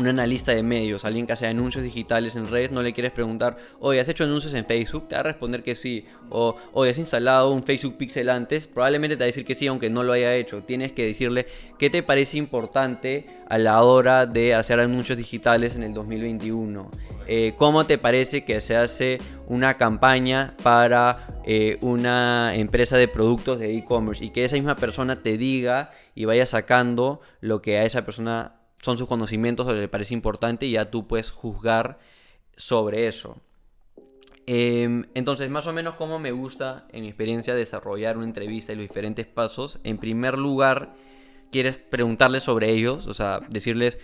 un 0.00 0.08
analista 0.08 0.52
de 0.52 0.62
medios, 0.62 1.04
alguien 1.04 1.26
que 1.26 1.34
hace 1.34 1.46
anuncios 1.46 1.84
digitales 1.84 2.34
en 2.36 2.48
redes, 2.48 2.70
no 2.70 2.82
le 2.82 2.92
quieres 2.92 3.12
preguntar, 3.12 3.56
oye, 3.78 4.00
¿has 4.00 4.08
hecho 4.08 4.24
anuncios 4.24 4.54
en 4.54 4.64
Facebook? 4.64 5.08
Te 5.08 5.14
va 5.14 5.20
a 5.20 5.24
responder 5.24 5.62
que 5.62 5.74
sí. 5.74 6.06
O, 6.30 6.56
oye, 6.72 6.90
¿has 6.90 6.98
instalado 6.98 7.52
un 7.52 7.62
Facebook 7.62 7.96
Pixel 7.96 8.30
antes? 8.30 8.66
Probablemente 8.66 9.16
te 9.16 9.20
va 9.20 9.24
a 9.24 9.26
decir 9.26 9.44
que 9.44 9.54
sí, 9.54 9.66
aunque 9.66 9.90
no 9.90 10.02
lo 10.02 10.12
haya 10.12 10.34
hecho. 10.34 10.62
Tienes 10.62 10.92
que 10.92 11.04
decirle 11.04 11.46
qué 11.78 11.90
te 11.90 12.02
parece 12.02 12.38
importante 12.38 13.26
a 13.48 13.58
la 13.58 13.82
hora 13.82 14.26
de 14.26 14.54
hacer 14.54 14.80
anuncios 14.80 15.18
digitales 15.18 15.76
en 15.76 15.82
el 15.82 15.94
2021. 15.94 16.90
Eh, 17.26 17.52
¿Cómo 17.56 17.86
te 17.86 17.98
parece 17.98 18.44
que 18.44 18.60
se 18.60 18.76
hace 18.76 19.20
una 19.46 19.74
campaña 19.74 20.54
para 20.62 21.40
eh, 21.44 21.78
una 21.80 22.54
empresa 22.54 22.96
de 22.96 23.06
productos 23.06 23.58
de 23.58 23.76
e-commerce? 23.76 24.24
Y 24.24 24.30
que 24.30 24.44
esa 24.44 24.56
misma 24.56 24.76
persona 24.76 25.16
te 25.16 25.36
diga 25.36 25.92
y 26.14 26.24
vaya 26.24 26.46
sacando 26.46 27.20
lo 27.40 27.62
que 27.62 27.78
a 27.78 27.84
esa 27.84 28.04
persona 28.04 28.59
son 28.82 28.98
sus 28.98 29.06
conocimientos 29.06 29.66
o 29.66 29.72
le 29.72 29.88
parece 29.88 30.14
importante 30.14 30.66
y 30.66 30.72
ya 30.72 30.90
tú 30.90 31.06
puedes 31.06 31.30
juzgar 31.30 31.98
sobre 32.56 33.06
eso. 33.06 33.36
Em, 34.46 35.04
entonces, 35.14 35.48
más 35.50 35.66
o 35.66 35.72
menos 35.72 35.94
como 35.94 36.18
me 36.18 36.32
gusta 36.32 36.86
en 36.92 37.02
mi 37.02 37.08
experiencia 37.08 37.54
desarrollar 37.54 38.16
una 38.16 38.26
entrevista 38.26 38.72
y 38.72 38.76
los 38.76 38.82
diferentes 38.82 39.26
pasos. 39.26 39.78
En 39.84 39.98
primer 39.98 40.38
lugar, 40.38 40.94
quieres 41.52 41.78
preguntarles 41.78 42.42
sobre 42.42 42.70
ellos, 42.70 43.06
o 43.06 43.14
sea, 43.14 43.40
decirles 43.48 43.98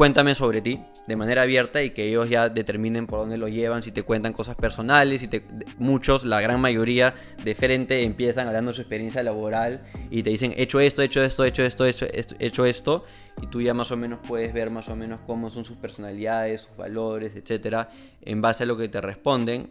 cuéntame 0.00 0.34
sobre 0.34 0.62
ti 0.62 0.80
de 1.06 1.14
manera 1.14 1.42
abierta 1.42 1.82
y 1.82 1.90
que 1.90 2.08
ellos 2.08 2.30
ya 2.30 2.48
determinen 2.48 3.06
por 3.06 3.18
dónde 3.18 3.36
lo 3.36 3.48
llevan, 3.48 3.82
si 3.82 3.92
te 3.92 4.02
cuentan 4.02 4.32
cosas 4.32 4.56
personales, 4.56 5.20
si 5.20 5.28
te, 5.28 5.44
muchos, 5.76 6.24
la 6.24 6.40
gran 6.40 6.58
mayoría 6.58 7.12
de 7.44 7.54
frente 7.54 8.02
empiezan 8.02 8.46
hablando 8.46 8.70
de 8.70 8.76
su 8.76 8.80
experiencia 8.80 9.22
laboral 9.22 9.82
y 10.10 10.22
te 10.22 10.30
dicen, 10.30 10.54
hecho 10.56 10.80
esto, 10.80 11.02
hecho 11.02 11.22
esto, 11.22 11.44
hecho 11.44 11.62
esto, 11.64 11.84
hecho 11.84 12.06
esto, 12.06 12.34
hecho 12.38 12.64
esto, 12.64 13.04
y 13.42 13.48
tú 13.48 13.60
ya 13.60 13.74
más 13.74 13.90
o 13.90 13.98
menos 13.98 14.20
puedes 14.26 14.54
ver 14.54 14.70
más 14.70 14.88
o 14.88 14.96
menos 14.96 15.20
cómo 15.26 15.50
son 15.50 15.66
sus 15.66 15.76
personalidades, 15.76 16.62
sus 16.62 16.76
valores, 16.78 17.36
etcétera, 17.36 17.90
en 18.22 18.40
base 18.40 18.62
a 18.62 18.66
lo 18.66 18.78
que 18.78 18.88
te 18.88 19.02
responden. 19.02 19.68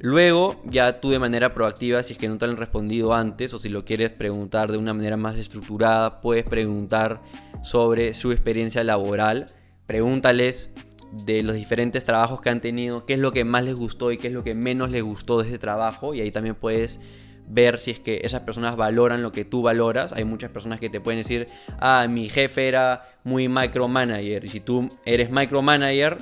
Luego, 0.00 0.60
ya 0.64 1.00
tú 1.00 1.10
de 1.10 1.18
manera 1.18 1.54
proactiva, 1.54 2.02
si 2.04 2.12
es 2.12 2.18
que 2.18 2.28
no 2.28 2.38
te 2.38 2.44
han 2.44 2.56
respondido 2.56 3.14
antes 3.14 3.52
o 3.52 3.58
si 3.58 3.68
lo 3.68 3.84
quieres 3.84 4.10
preguntar 4.12 4.70
de 4.70 4.78
una 4.78 4.94
manera 4.94 5.16
más 5.16 5.36
estructurada, 5.36 6.20
puedes 6.20 6.44
preguntar 6.44 7.20
sobre 7.62 8.14
su 8.14 8.30
experiencia 8.30 8.84
laboral. 8.84 9.52
Pregúntales 9.86 10.70
de 11.12 11.42
los 11.42 11.56
diferentes 11.56 12.04
trabajos 12.04 12.40
que 12.40 12.50
han 12.50 12.60
tenido, 12.60 13.06
qué 13.06 13.14
es 13.14 13.18
lo 13.18 13.32
que 13.32 13.44
más 13.44 13.64
les 13.64 13.74
gustó 13.74 14.12
y 14.12 14.18
qué 14.18 14.28
es 14.28 14.32
lo 14.32 14.44
que 14.44 14.54
menos 14.54 14.90
les 14.90 15.02
gustó 15.02 15.42
de 15.42 15.48
ese 15.48 15.58
trabajo. 15.58 16.14
Y 16.14 16.20
ahí 16.20 16.30
también 16.30 16.54
puedes 16.54 17.00
ver 17.48 17.78
si 17.78 17.90
es 17.90 17.98
que 17.98 18.20
esas 18.22 18.42
personas 18.42 18.76
valoran 18.76 19.22
lo 19.22 19.32
que 19.32 19.44
tú 19.44 19.62
valoras. 19.62 20.12
Hay 20.12 20.24
muchas 20.24 20.50
personas 20.50 20.78
que 20.78 20.90
te 20.90 21.00
pueden 21.00 21.20
decir, 21.20 21.48
ah, 21.80 22.06
mi 22.08 22.28
jefe 22.28 22.68
era 22.68 23.08
muy 23.24 23.48
micromanager. 23.48 24.44
Y 24.44 24.48
si 24.48 24.60
tú 24.60 24.90
eres 25.04 25.30
micromanager, 25.30 26.18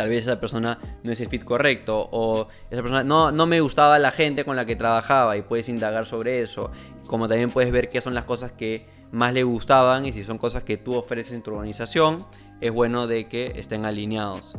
tal 0.00 0.08
vez 0.08 0.22
esa 0.22 0.40
persona 0.40 0.78
no 1.02 1.12
es 1.12 1.20
el 1.20 1.28
fit 1.28 1.44
correcto. 1.44 2.08
O 2.10 2.48
esa 2.70 2.80
persona 2.80 3.04
no, 3.04 3.30
no 3.30 3.44
me 3.44 3.60
gustaba 3.60 3.98
la 3.98 4.10
gente 4.10 4.46
con 4.46 4.56
la 4.56 4.64
que 4.64 4.74
trabajaba 4.74 5.36
y 5.36 5.42
puedes 5.42 5.68
indagar 5.68 6.06
sobre 6.06 6.40
eso. 6.40 6.70
Como 7.06 7.28
también 7.28 7.50
puedes 7.50 7.70
ver 7.70 7.90
qué 7.90 8.00
son 8.00 8.14
las 8.14 8.24
cosas 8.24 8.50
que 8.50 8.86
más 9.12 9.34
le 9.34 9.42
gustaban 9.42 10.06
y 10.06 10.14
si 10.14 10.24
son 10.24 10.38
cosas 10.38 10.64
que 10.64 10.78
tú 10.78 10.94
ofreces 10.94 11.34
en 11.34 11.42
tu 11.42 11.52
organización, 11.52 12.24
es 12.62 12.72
bueno 12.72 13.06
de 13.06 13.28
que 13.28 13.52
estén 13.56 13.84
alineados. 13.84 14.56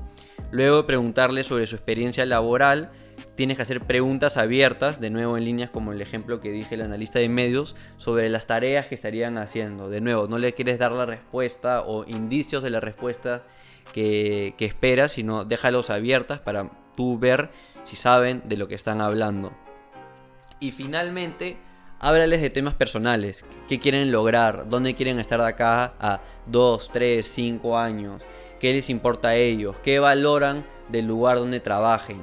Luego 0.51 0.86
preguntarle 0.86 1.43
sobre 1.43 1.65
su 1.65 1.75
experiencia 1.75 2.24
laboral, 2.27 2.91
tienes 3.36 3.58
que 3.58 3.63
hacer 3.63 3.82
preguntas 3.82 4.38
abiertas, 4.38 5.00
de 5.00 5.10
nuevo 5.10 5.38
en 5.38 5.46
líneas 5.46 5.70
como 5.70 5.94
el 5.94 6.01
ejemplo 6.01 6.42
que 6.42 6.51
dije 6.51 6.75
el 6.75 6.82
analista 6.82 7.20
de 7.20 7.30
medios, 7.30 7.75
sobre 7.98 8.30
las 8.30 8.48
tareas 8.48 8.88
que 8.88 8.96
estarían 8.96 9.38
haciendo. 9.38 9.90
De 9.90 10.01
nuevo, 10.01 10.28
no 10.28 10.38
le 10.38 10.54
quieres 10.54 10.80
dar 10.80 10.92
la 10.92 11.06
respuesta 11.06 11.82
o 11.82 12.06
indicios 12.06 12.63
de 12.63 12.70
la 12.70 12.80
respuesta 12.80 13.44
que, 13.94 14.56
que 14.58 14.66
esperas, 14.66 15.13
sino 15.13 15.46
déjalos 15.46 15.90
abiertas 15.90 16.40
para 16.40 16.72
tú 16.96 17.18
ver 17.18 17.50
si 17.84 17.96
saben 17.96 18.44
de 18.46 18.58
lo 18.58 18.68
que 18.68 18.75
están 18.75 19.01
hablando. 19.01 19.51
Y 20.60 20.72
finalmente, 20.72 21.58
háblales 22.00 22.42
de 22.42 22.50
temas 22.50 22.74
personales, 22.75 23.46
qué 23.68 23.80
quieren 23.80 24.12
lograr, 24.12 24.70
dónde 24.70 24.96
quieren 24.96 25.20
estar 25.20 25.40
de 25.40 25.48
acá 25.48 25.94
a 26.00 26.22
2, 26.48 26.90
3, 26.92 27.25
5 27.25 27.78
años, 27.78 28.22
qué 28.60 28.74
les 28.74 28.90
importa 28.90 29.30
a 29.30 29.36
ellos, 29.36 29.78
qué 29.84 30.00
valoran 30.00 30.66
del 30.90 31.08
lugar 31.08 31.38
donde 31.38 31.60
trabajen 31.60 32.20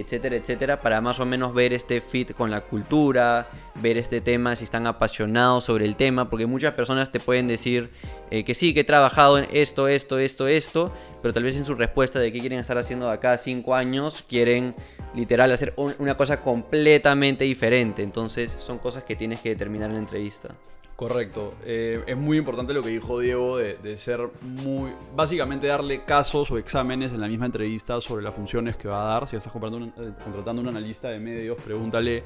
etcétera, 0.00 0.36
etcétera, 0.36 0.80
para 0.80 1.00
más 1.00 1.20
o 1.20 1.26
menos 1.26 1.54
ver 1.54 1.72
este 1.72 2.00
fit 2.00 2.32
con 2.32 2.50
la 2.50 2.62
cultura, 2.62 3.48
ver 3.76 3.96
este 3.96 4.20
tema, 4.20 4.56
si 4.56 4.64
están 4.64 4.86
apasionados 4.86 5.64
sobre 5.64 5.84
el 5.84 5.96
tema, 5.96 6.28
porque 6.28 6.46
muchas 6.46 6.74
personas 6.74 7.12
te 7.12 7.20
pueden 7.20 7.46
decir 7.46 7.90
eh, 8.30 8.44
que 8.44 8.54
sí, 8.54 8.74
que 8.74 8.80
he 8.80 8.84
trabajado 8.84 9.38
en 9.38 9.46
esto, 9.52 9.88
esto, 9.88 10.18
esto, 10.18 10.48
esto, 10.48 10.92
pero 11.22 11.32
tal 11.32 11.44
vez 11.44 11.56
en 11.56 11.64
su 11.64 11.74
respuesta 11.74 12.18
de 12.18 12.32
qué 12.32 12.40
quieren 12.40 12.58
estar 12.58 12.76
haciendo 12.76 13.06
de 13.06 13.12
acá 13.12 13.38
cinco 13.38 13.74
años, 13.74 14.24
quieren 14.28 14.74
literal 15.14 15.52
hacer 15.52 15.74
una 15.76 16.16
cosa 16.16 16.40
completamente 16.40 17.44
diferente. 17.44 18.02
Entonces 18.02 18.56
son 18.58 18.78
cosas 18.78 19.04
que 19.04 19.16
tienes 19.16 19.40
que 19.40 19.50
determinar 19.50 19.90
en 19.90 19.94
la 19.94 20.00
entrevista. 20.00 20.54
Correcto. 20.96 21.54
Eh, 21.64 22.04
es 22.06 22.16
muy 22.16 22.38
importante 22.38 22.72
lo 22.72 22.80
que 22.80 22.90
dijo 22.90 23.18
Diego 23.18 23.58
de, 23.58 23.98
ser 23.98 24.28
muy. 24.42 24.92
Básicamente 25.14 25.66
darle 25.66 26.04
casos 26.04 26.50
o 26.52 26.58
exámenes 26.58 27.12
en 27.12 27.20
la 27.20 27.26
misma 27.26 27.46
entrevista 27.46 28.00
sobre 28.00 28.22
las 28.22 28.34
funciones 28.34 28.76
que 28.76 28.86
va 28.86 29.02
a 29.02 29.14
dar. 29.14 29.28
Si 29.28 29.34
estás 29.34 29.52
eh, 29.54 30.12
contratando 30.22 30.62
un 30.62 30.68
analista 30.68 31.08
de 31.08 31.18
medios, 31.18 31.58
pregúntale. 31.60 32.22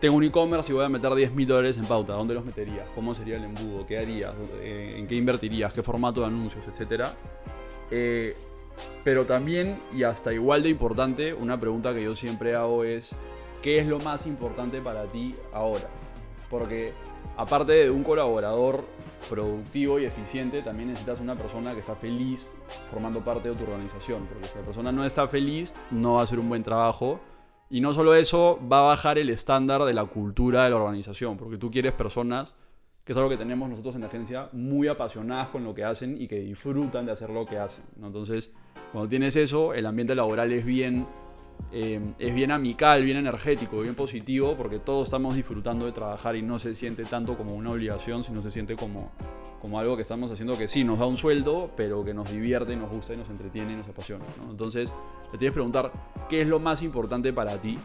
Tengo 0.00 0.16
un 0.16 0.24
e-commerce 0.24 0.72
y 0.72 0.74
voy 0.74 0.84
a 0.84 0.88
meter 0.88 1.14
10 1.14 1.34
mil 1.34 1.46
dólares 1.46 1.76
en 1.76 1.84
pauta. 1.84 2.14
¿Dónde 2.14 2.34
los 2.34 2.44
meterías? 2.44 2.86
¿Cómo 2.94 3.14
sería 3.14 3.36
el 3.36 3.44
embudo? 3.44 3.86
¿Qué 3.86 3.98
harías? 3.98 4.32
Eh, 4.60 4.96
¿En 4.98 5.06
qué 5.06 5.14
invertirías? 5.14 5.72
¿Qué 5.72 5.82
formato 5.82 6.22
de 6.22 6.28
anuncios? 6.28 6.64
Etcétera. 6.66 7.14
pero 9.04 9.26
también, 9.26 9.78
y 9.94 10.02
hasta 10.02 10.32
igual 10.32 10.62
de 10.62 10.70
importante, 10.70 11.34
una 11.34 11.60
pregunta 11.60 11.92
que 11.92 12.02
yo 12.02 12.16
siempre 12.16 12.54
hago 12.54 12.84
es: 12.84 13.14
¿qué 13.62 13.78
es 13.78 13.86
lo 13.86 13.98
más 13.98 14.26
importante 14.26 14.80
para 14.80 15.04
ti 15.04 15.34
ahora? 15.52 15.88
Porque 16.50 16.92
aparte 17.36 17.72
de 17.72 17.90
un 17.90 18.04
colaborador 18.04 18.84
productivo 19.28 19.98
y 19.98 20.04
eficiente, 20.04 20.62
también 20.62 20.90
necesitas 20.90 21.20
una 21.20 21.34
persona 21.34 21.74
que 21.74 21.80
está 21.80 21.94
feliz 21.94 22.50
formando 22.90 23.20
parte 23.20 23.48
de 23.48 23.54
tu 23.54 23.64
organización. 23.64 24.26
Porque 24.26 24.46
si 24.46 24.58
la 24.58 24.64
persona 24.64 24.92
no 24.92 25.04
está 25.04 25.26
feliz, 25.26 25.74
no 25.90 26.14
va 26.14 26.20
a 26.20 26.24
hacer 26.24 26.38
un 26.38 26.48
buen 26.48 26.62
trabajo. 26.62 27.20
Y 27.68 27.80
no 27.80 27.92
solo 27.92 28.14
eso, 28.14 28.60
va 28.70 28.78
a 28.80 28.82
bajar 28.82 29.18
el 29.18 29.28
estándar 29.30 29.84
de 29.84 29.92
la 29.92 30.04
cultura 30.04 30.64
de 30.64 30.70
la 30.70 30.76
organización. 30.76 31.36
Porque 31.36 31.58
tú 31.58 31.70
quieres 31.70 31.92
personas, 31.92 32.54
que 33.04 33.12
es 33.12 33.18
algo 33.18 33.28
que 33.28 33.36
tenemos 33.36 33.68
nosotros 33.68 33.96
en 33.96 34.02
la 34.02 34.06
agencia, 34.06 34.48
muy 34.52 34.86
apasionadas 34.86 35.48
con 35.48 35.64
lo 35.64 35.74
que 35.74 35.84
hacen 35.84 36.20
y 36.20 36.28
que 36.28 36.38
disfrutan 36.38 37.06
de 37.06 37.12
hacer 37.12 37.30
lo 37.30 37.44
que 37.44 37.58
hacen. 37.58 37.84
Entonces, 38.00 38.52
cuando 38.92 39.08
tienes 39.08 39.34
eso, 39.36 39.74
el 39.74 39.84
ambiente 39.86 40.14
laboral 40.14 40.52
es 40.52 40.64
bien 40.64 41.06
eh, 41.72 42.00
es 42.18 42.34
bien 42.34 42.52
amical, 42.52 43.04
bien 43.04 43.16
energético, 43.18 43.80
bien 43.80 43.94
positivo, 43.94 44.54
porque 44.56 44.78
todos 44.78 45.08
estamos 45.08 45.34
disfrutando 45.34 45.86
de 45.86 45.92
trabajar 45.92 46.36
y 46.36 46.42
no 46.42 46.58
se 46.58 46.74
siente 46.74 47.04
tanto 47.04 47.36
como 47.36 47.54
una 47.54 47.70
obligación, 47.70 48.22
sino 48.22 48.42
se 48.42 48.50
siente 48.50 48.76
como, 48.76 49.10
como 49.60 49.78
algo 49.78 49.96
que 49.96 50.02
estamos 50.02 50.30
haciendo 50.30 50.56
que 50.56 50.68
sí, 50.68 50.84
nos 50.84 51.00
da 51.00 51.06
un 51.06 51.16
sueldo, 51.16 51.70
pero 51.76 52.04
que 52.04 52.14
nos 52.14 52.30
divierte, 52.30 52.76
nos 52.76 52.90
gusta 52.90 53.14
y 53.14 53.16
nos 53.16 53.28
entretiene 53.28 53.72
y 53.72 53.76
nos 53.76 53.88
apasiona. 53.88 54.24
Entonces, 54.48 54.92
te 55.30 55.38
tienes 55.38 55.52
que 55.52 55.54
preguntar, 55.54 55.92
¿qué 56.28 56.42
es 56.42 56.46
lo 56.46 56.60
más 56.60 56.82
importante 56.82 57.32
para 57.32 57.60
ti? 57.60 57.78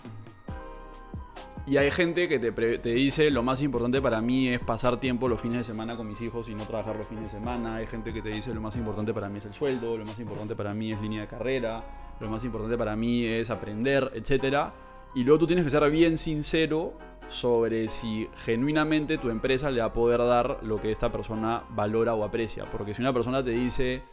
Y 1.71 1.77
hay 1.77 1.89
gente 1.89 2.27
que 2.27 2.37
te, 2.37 2.51
te, 2.51 2.89
dice 2.89 3.31
lo 3.31 3.43
más 3.43 3.61
importante 3.61 4.01
para 4.01 4.19
mí 4.19 4.49
es 4.49 4.59
pasar 4.59 4.99
tiempo 4.99 5.29
los 5.29 5.39
fines 5.39 5.59
de 5.59 5.63
semana 5.63 5.95
con 5.95 6.05
mis 6.05 6.19
hijos 6.19 6.49
y 6.49 6.53
no 6.53 6.65
trabajar 6.65 6.97
los 6.97 7.07
fines 7.07 7.23
de 7.23 7.29
semana. 7.29 7.77
Hay 7.77 7.87
gente 7.87 8.11
que 8.11 8.21
te 8.21 8.27
dice 8.27 8.53
lo 8.53 8.59
más 8.59 8.75
importante 8.75 9.13
para 9.13 9.29
mí 9.29 9.37
es 9.37 9.45
el 9.45 9.53
sueldo, 9.53 9.97
lo 9.97 10.03
más 10.03 10.19
importante 10.19 10.53
para 10.53 10.73
mí 10.73 10.91
es 10.91 11.01
línea 11.01 11.21
de 11.21 11.27
carrera 11.27 11.81
lo 12.19 12.29
más 12.29 12.43
importante 12.43 12.77
para 12.77 12.93
mí 12.97 13.25
es 13.25 13.49
aprender, 13.49 14.11
etc. 14.15 14.71
Y 15.15 15.23
luego 15.23 15.39
tú 15.39 15.47
tienes 15.47 15.63
que 15.63 15.71
ser 15.71 15.89
bien 15.89 16.17
sincero 16.17 16.93
sobre 17.29 17.87
si 17.87 18.27
genuinamente 18.35 19.17
tu 19.17 19.29
empresa 19.29 19.71
le 19.71 19.79
va 19.79 19.87
a 19.87 19.93
poder 19.93 20.19
dar 20.19 20.59
lo 20.63 20.81
que 20.81 20.91
esta 20.91 21.09
persona 21.09 21.63
valora 21.69 22.13
o 22.13 22.25
aprecia. 22.25 22.69
Porque 22.69 22.93
si 22.93 23.01
una 23.01 23.13
persona 23.13 23.41
te 23.43 23.51
dice, 23.51 24.03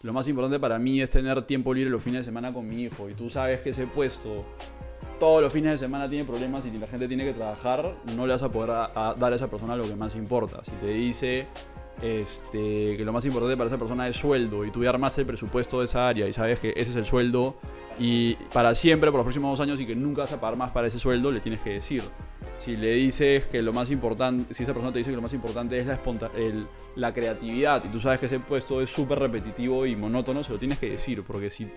lo 0.00 0.12
más 0.12 0.28
importante 0.28 0.58
para 0.58 0.78
mí 0.78 1.00
es 1.02 1.10
tener 1.10 1.42
tiempo 1.42 1.74
libre 1.74 1.90
los 1.90 2.02
fines 2.02 2.20
de 2.20 2.24
semana 2.24 2.52
con 2.52 2.66
mi 2.66 2.84
hijo, 2.84 3.08
y 3.08 3.14
tú 3.14 3.28
sabes 3.28 3.60
que 3.60 3.70
ese 3.70 3.86
puesto 3.86 4.46
todos 5.22 5.40
los 5.40 5.52
fines 5.52 5.70
de 5.70 5.78
semana 5.78 6.10
tiene 6.10 6.24
problemas 6.24 6.66
y 6.66 6.72
la 6.72 6.88
gente 6.88 7.06
tiene 7.06 7.24
que 7.24 7.32
trabajar, 7.32 7.94
no 8.16 8.26
le 8.26 8.32
vas 8.32 8.42
a 8.42 8.50
poder 8.50 8.70
dar 9.16 9.32
a 9.32 9.36
esa 9.36 9.48
persona 9.48 9.76
lo 9.76 9.84
que 9.84 9.94
más 9.94 10.16
importa. 10.16 10.64
Si 10.64 10.72
te 10.72 10.88
dice, 10.88 11.46
este, 12.02 12.96
que 12.96 13.04
lo 13.04 13.12
más 13.12 13.24
importante 13.24 13.56
para 13.56 13.68
esa 13.68 13.78
persona 13.78 14.08
es 14.08 14.16
sueldo 14.16 14.64
y 14.64 14.72
tú 14.72 14.82
ya 14.82 14.88
armaste 14.88 15.20
el 15.20 15.28
presupuesto 15.28 15.78
de 15.78 15.84
esa 15.84 16.08
área 16.08 16.26
y 16.26 16.32
sabes 16.32 16.58
que 16.58 16.70
ese 16.70 16.90
es 16.90 16.96
el 16.96 17.04
sueldo 17.04 17.54
y 18.00 18.34
para 18.52 18.74
siempre, 18.74 19.12
por 19.12 19.18
los 19.18 19.24
próximos 19.24 19.56
dos 19.56 19.64
años 19.64 19.80
y 19.80 19.86
que 19.86 19.94
nunca 19.94 20.22
vas 20.22 20.32
a 20.32 20.40
pagar 20.40 20.58
más 20.58 20.72
para 20.72 20.88
ese 20.88 20.98
sueldo, 20.98 21.30
le 21.30 21.38
tienes 21.38 21.60
que 21.60 21.74
decir. 21.74 22.02
Si 22.58 22.76
le 22.76 22.90
dices 22.94 23.44
que 23.44 23.62
lo 23.62 23.72
más 23.72 23.92
importante, 23.92 24.52
si 24.52 24.64
esa 24.64 24.72
persona 24.72 24.92
te 24.92 24.98
dice 24.98 25.10
que 25.10 25.16
lo 25.16 25.22
más 25.22 25.34
importante 25.34 25.78
es 25.78 25.86
la, 25.86 26.00
la 26.96 27.14
creatividad 27.14 27.84
y 27.84 27.88
tú 27.90 28.00
sabes 28.00 28.18
que 28.18 28.26
ese 28.26 28.40
puesto 28.40 28.80
es 28.80 28.90
súper 28.90 29.20
repetitivo 29.20 29.86
y 29.86 29.94
monótono, 29.94 30.42
se 30.42 30.52
lo 30.52 30.58
tienes 30.58 30.80
que 30.80 30.90
decir, 30.90 31.22
porque 31.22 31.48
si 31.48 31.68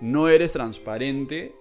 no 0.00 0.26
eres 0.26 0.54
transparente, 0.54 1.54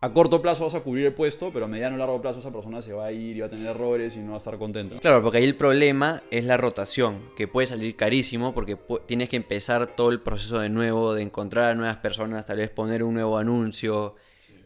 a 0.00 0.12
corto 0.12 0.42
plazo 0.42 0.64
vas 0.64 0.74
a 0.74 0.80
cubrir 0.80 1.06
el 1.06 1.14
puesto, 1.14 1.50
pero 1.52 1.64
a 1.64 1.68
mediano 1.68 1.96
o 1.96 1.98
largo 1.98 2.20
plazo 2.20 2.40
esa 2.40 2.52
persona 2.52 2.82
se 2.82 2.92
va 2.92 3.06
a 3.06 3.12
ir 3.12 3.36
y 3.36 3.40
va 3.40 3.46
a 3.46 3.50
tener 3.50 3.66
errores 3.68 4.14
y 4.16 4.20
no 4.20 4.32
va 4.32 4.34
a 4.34 4.38
estar 4.38 4.58
contenta. 4.58 4.98
Claro, 4.98 5.22
porque 5.22 5.38
ahí 5.38 5.44
el 5.44 5.56
problema 5.56 6.22
es 6.30 6.44
la 6.44 6.58
rotación, 6.58 7.30
que 7.34 7.48
puede 7.48 7.66
salir 7.66 7.96
carísimo 7.96 8.52
porque 8.52 8.76
tienes 9.06 9.30
que 9.30 9.36
empezar 9.36 9.96
todo 9.96 10.10
el 10.10 10.20
proceso 10.20 10.58
de 10.60 10.68
nuevo, 10.68 11.14
de 11.14 11.22
encontrar 11.22 11.70
a 11.70 11.74
nuevas 11.74 11.96
personas, 11.96 12.44
tal 12.44 12.58
vez 12.58 12.68
poner 12.68 13.02
un 13.02 13.14
nuevo 13.14 13.38
anuncio. 13.38 14.16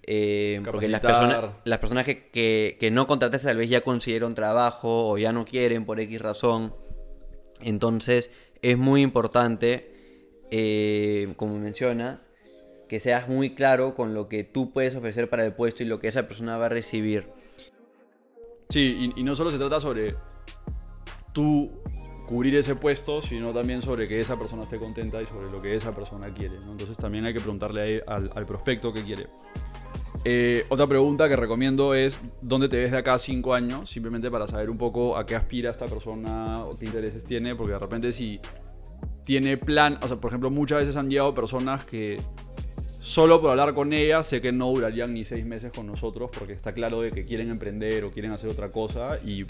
Eh, 0.03 0.61
porque 0.65 0.89
las 0.89 1.01
personas, 1.01 1.51
las 1.65 1.79
personas 1.79 2.05
que, 2.05 2.77
que, 2.81 2.91
no 2.91 3.07
contrataste 3.07 3.47
tal 3.47 3.59
vez 3.59 3.71
ya 3.71 3.83
consiguieron 3.83 4.35
trabajo 4.35 5.11
o 5.11 5.19
ya 5.19 5.33
no 5.33 5.45
quieren 5.45 5.85
por 5.85 6.01
X 6.01 6.21
razón. 6.21 6.75
Entonces 7.61 8.33
es 8.63 8.77
muy 8.77 9.03
importante, 9.03 9.93
eh, 10.51 11.33
como 11.37 11.57
mencionas, 11.57 12.30
que 12.91 12.99
seas 12.99 13.29
muy 13.29 13.55
claro 13.55 13.95
con 13.95 14.15
lo 14.15 14.29
que 14.29 14.43
tú 14.43 14.73
puedes 14.73 14.97
ofrecer 14.97 15.31
para 15.31 15.47
el 15.47 15.53
puesto 15.53 15.85
y 15.85 15.87
lo 15.87 16.01
que 16.01 16.09
esa 16.09 16.27
persona 16.27 16.59
va 16.59 16.67
a 16.67 16.71
recibir. 16.71 17.29
Sí, 18.69 19.13
y, 19.15 19.23
no 19.23 19.37
solo 19.37 19.53
se 19.53 19.59
trata 19.59 19.79
sobre 19.79 20.17
tú 21.33 21.71
cubrir 22.27 22.57
ese 22.57 22.75
puesto, 22.75 23.23
sino 23.23 23.53
también 23.53 23.81
sobre 23.81 24.09
que 24.09 24.21
esa 24.21 24.37
persona 24.37 24.65
esté 24.65 24.79
contenta 24.79 25.23
y 25.23 25.27
sobre 25.27 25.53
lo 25.53 25.63
que 25.63 25.77
esa 25.77 25.95
persona 25.95 26.35
quiere. 26.35 26.57
Entonces 26.57 26.97
también 26.97 27.25
hay 27.27 27.33
que 27.33 27.39
preguntarle 27.39 28.03
al, 28.09 28.29
al 28.35 28.45
prospecto 28.45 28.93
qué 28.93 29.05
quiere. 29.05 29.29
Eh, 30.25 30.67
otra 30.69 30.89
pregunta 30.89 31.29
que 31.29 31.37
recomiendo 31.37 31.95
es 31.95 32.21
dónde 32.43 32.69
te 32.69 32.77
ves 32.77 32.91
de 32.91 32.99
acá 32.99 33.15
a 33.15 33.19
cinco 33.21 33.55
años, 33.55 33.89
simplemente 33.89 34.33
para 34.33 34.49
saber 34.49 34.69
un 34.69 34.79
poco 34.79 35.17
a 35.17 35.25
qué 35.25 35.37
aspira 35.37 35.71
esta 35.71 35.87
persona 35.87 36.65
o 36.65 36.77
qué 36.77 36.87
intereses 36.87 37.25
tiene, 37.25 37.55
porque 37.55 37.75
de 37.75 37.79
repente 37.79 38.11
si 38.11 38.41
tiene 39.25 39.57
plan, 39.57 39.97
o 40.03 40.09
sea, 40.09 40.17
por 40.17 40.31
ejemplo, 40.31 40.51
muchas 40.51 40.81
veces 40.81 40.97
han 40.97 41.09
llegado 41.09 41.33
personas 41.35 41.85
que 41.85 42.21
solo 43.01 43.41
por 43.41 43.51
hablar 43.51 43.75
con 43.75 43.93
ellas 43.93 44.27
sé 44.27 44.41
que 44.41 44.53
no 44.53 44.69
durarían 44.69 45.15
ni 45.15 45.25
seis 45.25 45.45
meses 45.45 45.73
con 45.73 45.87
nosotros 45.87 46.31
porque 46.37 46.53
está 46.53 46.73
claro 46.73 47.01
de 47.01 47.11
que 47.11 47.25
quieren 47.25 47.51
emprender 47.51 48.05
o 48.05 48.11
quieren 48.11 48.33
hacer 48.33 48.51
otra 48.51 48.69
cosa 48.69 49.17
y 49.25 49.47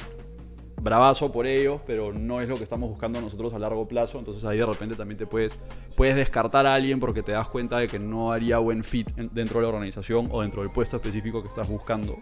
bravazo 0.80 1.30
por 1.30 1.46
ellos, 1.46 1.80
pero 1.86 2.12
no 2.12 2.40
es 2.40 2.48
lo 2.48 2.56
que 2.56 2.64
estamos 2.64 2.88
buscando 2.88 3.20
nosotros 3.20 3.52
a 3.54 3.58
largo 3.58 3.86
plazo. 3.86 4.18
Entonces 4.18 4.44
ahí 4.44 4.58
de 4.58 4.66
repente 4.66 4.94
también 4.94 5.18
te 5.18 5.26
puedes, 5.26 5.58
puedes 5.96 6.16
descartar 6.16 6.66
a 6.66 6.74
alguien 6.74 7.00
porque 7.00 7.22
te 7.22 7.32
das 7.32 7.48
cuenta 7.48 7.78
de 7.78 7.88
que 7.88 7.98
no 7.98 8.32
haría 8.32 8.58
buen 8.58 8.82
fit 8.82 9.10
dentro 9.10 9.60
de 9.60 9.62
la 9.62 9.68
organización 9.68 10.28
o 10.30 10.42
dentro 10.42 10.62
del 10.62 10.72
puesto 10.72 10.96
específico 10.96 11.42
que 11.42 11.48
estás 11.48 11.68
buscando. 11.68 12.18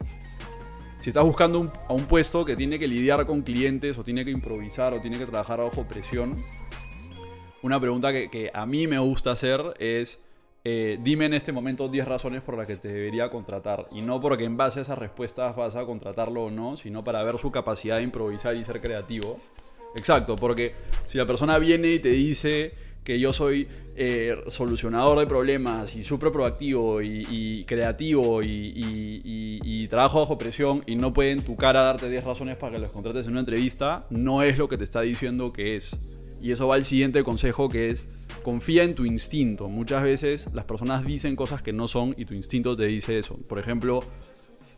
Si 0.98 1.10
estás 1.10 1.24
buscando 1.24 1.72
a 1.88 1.92
un 1.92 2.06
puesto 2.06 2.44
que 2.44 2.56
tiene 2.56 2.78
que 2.78 2.88
lidiar 2.88 3.24
con 3.24 3.42
clientes 3.42 3.96
o 3.98 4.02
tiene 4.02 4.24
que 4.24 4.32
improvisar 4.32 4.92
o 4.94 5.00
tiene 5.00 5.18
que 5.18 5.26
trabajar 5.26 5.60
bajo 5.60 5.84
presión, 5.84 6.34
una 7.62 7.78
pregunta 7.78 8.12
que 8.12 8.50
a 8.52 8.66
mí 8.66 8.88
me 8.88 8.98
gusta 8.98 9.30
hacer 9.30 9.62
es 9.78 10.20
eh, 10.70 10.98
dime 11.02 11.24
en 11.24 11.32
este 11.32 11.50
momento 11.50 11.88
10 11.88 12.06
razones 12.06 12.42
por 12.42 12.54
las 12.54 12.66
que 12.66 12.76
te 12.76 12.88
debería 12.88 13.30
contratar. 13.30 13.88
Y 13.90 14.02
no 14.02 14.20
porque 14.20 14.44
en 14.44 14.58
base 14.58 14.80
a 14.80 14.82
esas 14.82 14.98
respuestas 14.98 15.56
vas 15.56 15.76
a 15.76 15.86
contratarlo 15.86 16.44
o 16.44 16.50
no, 16.50 16.76
sino 16.76 17.02
para 17.02 17.22
ver 17.22 17.38
su 17.38 17.50
capacidad 17.50 17.96
de 17.96 18.02
improvisar 18.02 18.54
y 18.54 18.64
ser 18.64 18.82
creativo. 18.82 19.40
Exacto, 19.96 20.36
porque 20.36 20.74
si 21.06 21.16
la 21.16 21.24
persona 21.24 21.58
viene 21.58 21.88
y 21.92 22.00
te 22.00 22.10
dice 22.10 22.74
que 23.02 23.18
yo 23.18 23.32
soy 23.32 23.66
eh, 23.96 24.36
solucionador 24.48 25.18
de 25.20 25.26
problemas 25.26 25.96
y 25.96 26.04
súper 26.04 26.32
proactivo 26.32 27.00
y, 27.00 27.64
creativo 27.66 28.42
y, 28.42 29.86
trabajo 29.88 30.20
bajo 30.20 30.36
presión 30.36 30.82
y 30.84 30.96
no 30.96 31.14
puede 31.14 31.30
en 31.30 31.40
tu 31.40 31.56
cara 31.56 31.80
darte 31.80 32.10
10 32.10 32.24
razones 32.24 32.58
para 32.58 32.72
que 32.72 32.78
los 32.78 32.92
contrates 32.92 33.24
en 33.24 33.32
una 33.32 33.40
entrevista, 33.40 34.04
no 34.10 34.42
es 34.42 34.58
lo 34.58 34.68
que 34.68 34.76
te 34.76 34.84
está 34.84 35.00
diciendo 35.00 35.50
que 35.50 35.76
es. 35.76 35.96
Y 36.42 36.52
eso 36.52 36.68
va 36.68 36.74
al 36.74 36.84
siguiente 36.84 37.24
consejo 37.24 37.70
que 37.70 37.88
es 37.88 38.17
confía 38.48 38.82
en 38.82 38.94
tu 38.94 39.04
instinto. 39.04 39.68
Muchas 39.68 40.02
veces 40.02 40.48
las 40.54 40.64
personas 40.64 41.04
dicen 41.04 41.36
cosas 41.36 41.60
que 41.60 41.74
no 41.74 41.86
son 41.86 42.14
y 42.16 42.24
tu 42.24 42.32
instinto 42.32 42.74
te 42.74 42.84
dice 42.84 43.18
eso. 43.18 43.36
Por 43.46 43.58
ejemplo, 43.58 44.02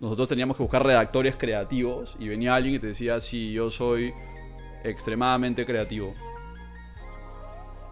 nosotros 0.00 0.28
teníamos 0.28 0.56
que 0.56 0.64
buscar 0.64 0.84
redactores 0.84 1.36
creativos 1.36 2.16
y 2.18 2.26
venía 2.26 2.56
alguien 2.56 2.74
y 2.74 2.78
te 2.80 2.88
decía, 2.88 3.20
sí, 3.20 3.52
yo 3.52 3.70
soy 3.70 4.12
extremadamente 4.82 5.64
creativo. 5.64 6.12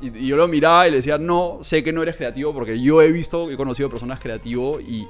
Y, 0.01 0.27
yo 0.27 0.37
lo 0.37 0.49
miraba 0.49 0.89
y 0.89 0.91
le 0.91 0.97
decía, 0.97 1.17
no, 1.17 1.59
sé 1.61 1.85
que 1.85 1.93
no 1.93 2.03
eres 2.03 2.17
creativo 2.17 2.53
porque 2.53 2.81
yo 2.83 3.01
he 3.01 3.13
visto, 3.13 3.49
he 3.49 3.57
conocido 3.57 3.89
personas 3.89 4.19
creativos 4.19 4.83
y, 4.83 5.07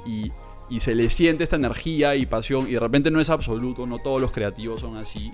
y 0.69 0.81
se 0.81 0.95
le 0.95 1.09
siente 1.09 1.45
esta 1.45 1.57
energía 1.57 2.15
y 2.15 2.27
pasión 2.27 2.69
y 2.69 2.73
de 2.73 2.81
repente 2.81 3.11
no 3.11 3.23
es 3.23 3.31
absoluto, 3.31 3.87
no 3.87 4.01
todos 4.01 4.21
los 4.21 4.33
creativos 4.33 4.83
son 4.83 4.99
así. 4.99 5.33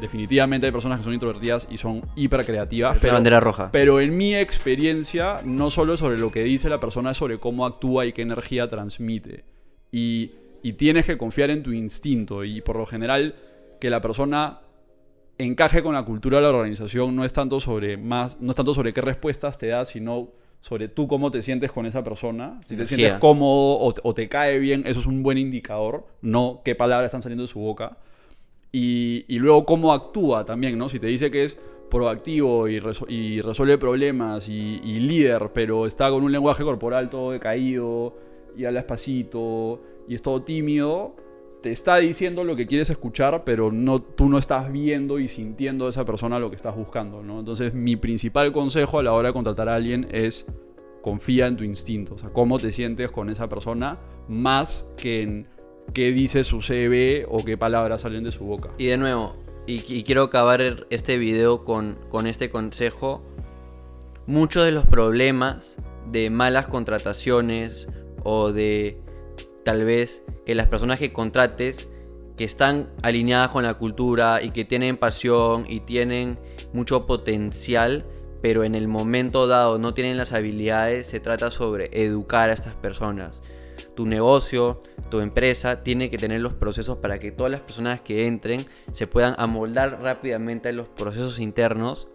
Definitivamente 0.00 0.66
hay 0.66 0.72
personas 0.72 0.98
que 0.98 1.04
son 1.04 1.14
introvertidas 1.14 1.68
y 1.70 1.78
son 1.78 2.02
hiper 2.14 2.44
creativas. 2.44 2.98
Pero, 3.00 3.14
bandera 3.14 3.40
roja. 3.40 3.70
Pero 3.72 4.00
en 4.00 4.16
mi 4.16 4.34
experiencia, 4.34 5.38
no 5.44 5.70
solo 5.70 5.94
es 5.94 6.00
sobre 6.00 6.18
lo 6.18 6.30
que 6.30 6.44
dice 6.44 6.68
la 6.68 6.80
persona, 6.80 7.12
es 7.12 7.16
sobre 7.16 7.38
cómo 7.38 7.66
actúa 7.66 8.06
y 8.06 8.12
qué 8.12 8.22
energía 8.22 8.68
transmite. 8.68 9.44
Y, 9.90 10.30
y 10.62 10.74
tienes 10.74 11.06
que 11.06 11.18
confiar 11.18 11.50
en 11.50 11.62
tu 11.62 11.72
instinto. 11.72 12.44
Y 12.44 12.60
por 12.60 12.76
lo 12.76 12.86
general, 12.86 13.34
que 13.80 13.90
la 13.90 14.00
persona 14.00 14.60
encaje 15.38 15.82
con 15.82 15.94
la 15.94 16.04
cultura 16.04 16.38
de 16.38 16.42
la 16.42 16.50
organización 16.50 17.14
no 17.14 17.24
es 17.24 17.32
tanto 17.32 17.60
sobre 17.60 17.96
más, 17.96 18.40
no 18.40 18.50
es 18.50 18.56
tanto 18.56 18.74
sobre 18.74 18.92
qué 18.92 19.00
respuestas 19.00 19.56
te 19.56 19.68
das, 19.68 19.88
sino 19.88 20.28
sobre 20.60 20.88
tú 20.88 21.06
cómo 21.06 21.30
te 21.30 21.42
sientes 21.42 21.70
con 21.70 21.86
esa 21.86 22.02
persona. 22.02 22.60
Si 22.66 22.76
te 22.76 22.86
sientes 22.86 23.14
cómodo 23.14 23.78
o 23.78 23.94
o 24.02 24.14
te, 24.14 24.28
cae 24.28 24.58
bien, 24.58 24.82
eso 24.86 25.00
es 25.00 25.06
un 25.06 25.22
buen 25.22 25.38
indicador, 25.38 26.06
no 26.20 26.62
qué 26.64 26.74
palabras 26.74 27.06
están 27.06 27.22
saliendo 27.22 27.42
de 27.42 27.48
su 27.48 27.60
boca. 27.60 27.98
Y, 28.70 29.24
luego 29.38 29.64
cómo 29.64 29.92
actúa 29.92 30.44
también, 30.44 30.78
¿no? 30.78 30.88
Si 30.88 30.98
te 30.98 31.06
dice 31.06 31.30
que 31.30 31.44
es 31.44 31.56
proactivo 31.90 32.68
y, 32.68 32.80
resuelve 33.40 33.78
problemas 33.78 34.48
y, 34.48 35.00
líder, 35.00 35.50
pero 35.54 35.86
está 35.86 36.10
con 36.10 36.22
un 36.22 36.32
lenguaje 36.32 36.64
corporal 36.64 37.08
todo 37.08 37.32
decaído 37.32 38.16
y 38.56 38.64
habla 38.64 38.80
despacito 38.80 39.80
y 40.08 40.14
es 40.14 40.22
todo 40.22 40.42
tímido, 40.42 41.14
te 41.62 41.72
está 41.72 41.96
diciendo 41.96 42.44
lo 42.44 42.56
que 42.56 42.66
quieres 42.66 42.90
escuchar, 42.90 43.42
pero 43.44 43.72
no, 43.72 44.00
tú 44.00 44.28
no 44.28 44.38
estás 44.38 44.70
viendo 44.70 45.18
y 45.18 45.28
sintiendo 45.28 45.86
a 45.86 45.90
esa 45.90 46.04
persona 46.04 46.38
lo 46.38 46.50
que 46.50 46.56
estás 46.56 46.76
buscando, 46.76 47.22
¿no? 47.22 47.40
Entonces 47.40 47.74
mi 47.74 47.96
principal 47.96 48.52
consejo 48.52 48.98
a 48.98 49.02
la 49.02 49.12
hora 49.12 49.28
de 49.28 49.32
contratar 49.32 49.68
a 49.68 49.74
alguien 49.74 50.08
es 50.10 50.46
confía 51.02 51.46
en 51.46 51.56
tu 51.56 51.64
instinto, 51.64 52.14
o 52.14 52.18
sea, 52.18 52.28
cómo 52.30 52.58
te 52.58 52.72
sientes 52.72 53.10
con 53.10 53.30
esa 53.30 53.46
persona, 53.46 53.98
más 54.28 54.86
que 54.96 55.22
en 55.22 55.48
qué 55.94 56.12
dice 56.12 56.44
su 56.44 56.60
CV 56.60 57.26
o 57.28 57.44
qué 57.44 57.56
palabras 57.56 58.02
salen 58.02 58.24
de 58.24 58.32
su 58.32 58.44
boca. 58.44 58.70
Y 58.78 58.86
de 58.86 58.98
nuevo, 58.98 59.36
y, 59.66 60.02
quiero 60.02 60.24
acabar 60.24 60.86
este 60.90 61.18
video 61.18 61.64
con, 61.64 61.96
con 62.08 62.26
este 62.26 62.48
consejo, 62.48 63.20
muchos 64.26 64.64
de 64.64 64.72
los 64.72 64.86
problemas 64.86 65.76
de 66.10 66.30
malas 66.30 66.66
contrataciones 66.66 67.86
o 68.24 68.52
de 68.52 69.00
tal 69.64 69.84
vez 69.84 70.22
que 70.46 70.54
las 70.54 70.68
personas 70.68 70.98
que 70.98 71.12
contrates 71.12 71.88
que 72.38 72.44
están 72.44 72.90
alineadas 73.02 73.50
con 73.50 73.64
la 73.64 73.74
cultura 73.74 74.40
y 74.42 74.50
que 74.50 74.64
tienen 74.64 74.96
pasión 74.96 75.64
y 75.68 75.80
tienen 75.80 76.38
mucho 76.72 77.04
potencial, 77.04 78.06
pero 78.40 78.64
en 78.64 78.74
el 78.74 78.88
momento 78.88 79.46
dado 79.46 79.78
no 79.78 79.92
tienen 79.92 80.16
las 80.16 80.32
habilidades, 80.32 81.08
se 81.08 81.20
trata 81.20 81.50
sobre 81.50 81.90
educar 81.92 82.48
a 82.48 82.52
estas 82.54 82.74
personas. 82.76 83.42
Tu 83.96 84.06
negocio, 84.06 84.82
tu 85.10 85.20
empresa 85.20 85.82
tiene 85.82 86.10
que 86.10 86.18
tener 86.18 86.40
los 86.40 86.54
procesos 86.54 87.00
para 87.00 87.18
que 87.18 87.32
todas 87.32 87.50
las 87.50 87.60
personas 87.60 88.00
que 88.00 88.26
entren 88.26 88.64
se 88.92 89.06
puedan 89.06 89.34
amoldar 89.38 90.00
rápidamente 90.02 90.68
a 90.68 90.72
los 90.72 90.88
procesos 90.88 91.38
internos 91.38 92.08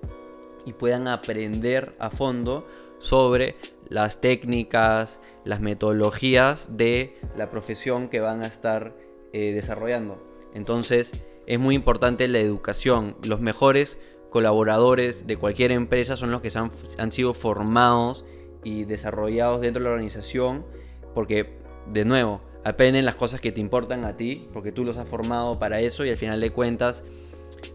y 0.66 0.74
puedan 0.74 1.08
aprender 1.08 1.96
a 2.00 2.10
fondo 2.10 2.68
sobre 3.00 3.56
las 3.90 4.22
técnicas, 4.22 5.22
las 5.44 5.60
metodologías 5.60 6.78
de 6.78 7.20
la 7.36 7.52
profesión 7.52 8.08
que 8.08 8.22
van 8.22 8.44
a 8.44 8.48
estar 8.48 8.96
eh, 9.34 9.52
desarrollando. 9.54 10.20
Entonces 10.54 11.12
es 11.46 11.60
muy 11.60 11.76
importante 11.76 12.28
la 12.28 12.40
educación. 12.40 13.18
Los 13.24 13.42
mejores 13.42 14.00
colaboradores 14.30 15.28
de 15.28 15.38
cualquier 15.38 15.72
empresa 15.72 16.16
son 16.16 16.32
los 16.32 16.42
que 16.42 16.50
han, 16.58 16.72
han 16.98 17.12
sido 17.12 17.34
formados 17.34 18.26
y 18.64 18.86
desarrollados 18.86 19.62
dentro 19.62 19.82
de 19.82 19.90
la 19.90 19.94
organización 19.94 20.66
porque, 21.14 21.60
de 21.92 22.06
nuevo, 22.06 22.42
aprenden 22.64 23.06
las 23.06 23.16
cosas 23.16 23.42
que 23.42 23.52
te 23.52 23.60
importan 23.62 24.06
a 24.06 24.16
ti, 24.16 24.48
porque 24.54 24.72
tú 24.72 24.86
los 24.86 24.98
has 24.98 25.08
formado 25.08 25.60
para 25.60 25.80
eso 25.80 26.06
y 26.06 26.10
al 26.10 26.18
final 26.18 26.40
de 26.40 26.52
cuentas 26.52 27.04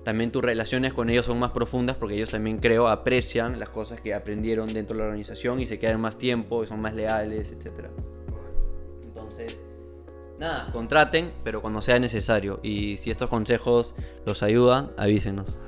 también 0.04 0.30
tus 0.30 0.42
relaciones 0.42 0.92
con 0.92 1.10
ellos 1.10 1.26
son 1.26 1.38
más 1.38 1.50
profundas 1.50 1.96
porque 1.96 2.14
ellos 2.14 2.30
también 2.30 2.58
creo 2.58 2.88
aprecian 2.88 3.58
las 3.58 3.70
cosas 3.70 4.00
que 4.00 4.14
aprendieron 4.14 4.72
dentro 4.72 4.94
de 4.94 5.02
la 5.02 5.06
organización 5.06 5.60
y 5.60 5.66
se 5.66 5.78
quedan 5.78 6.00
más 6.00 6.16
tiempo 6.16 6.62
y 6.62 6.66
son 6.66 6.80
más 6.80 6.94
leales, 6.94 7.50
etc. 7.50 7.86
Entonces, 9.02 9.58
nada, 10.38 10.66
contraten, 10.72 11.26
pero 11.44 11.60
cuando 11.60 11.82
sea 11.82 11.98
necesario. 11.98 12.60
Y 12.62 12.96
si 12.98 13.10
estos 13.10 13.28
consejos 13.30 13.94
los 14.24 14.42
ayudan, 14.42 14.86
avísenos. 14.96 15.58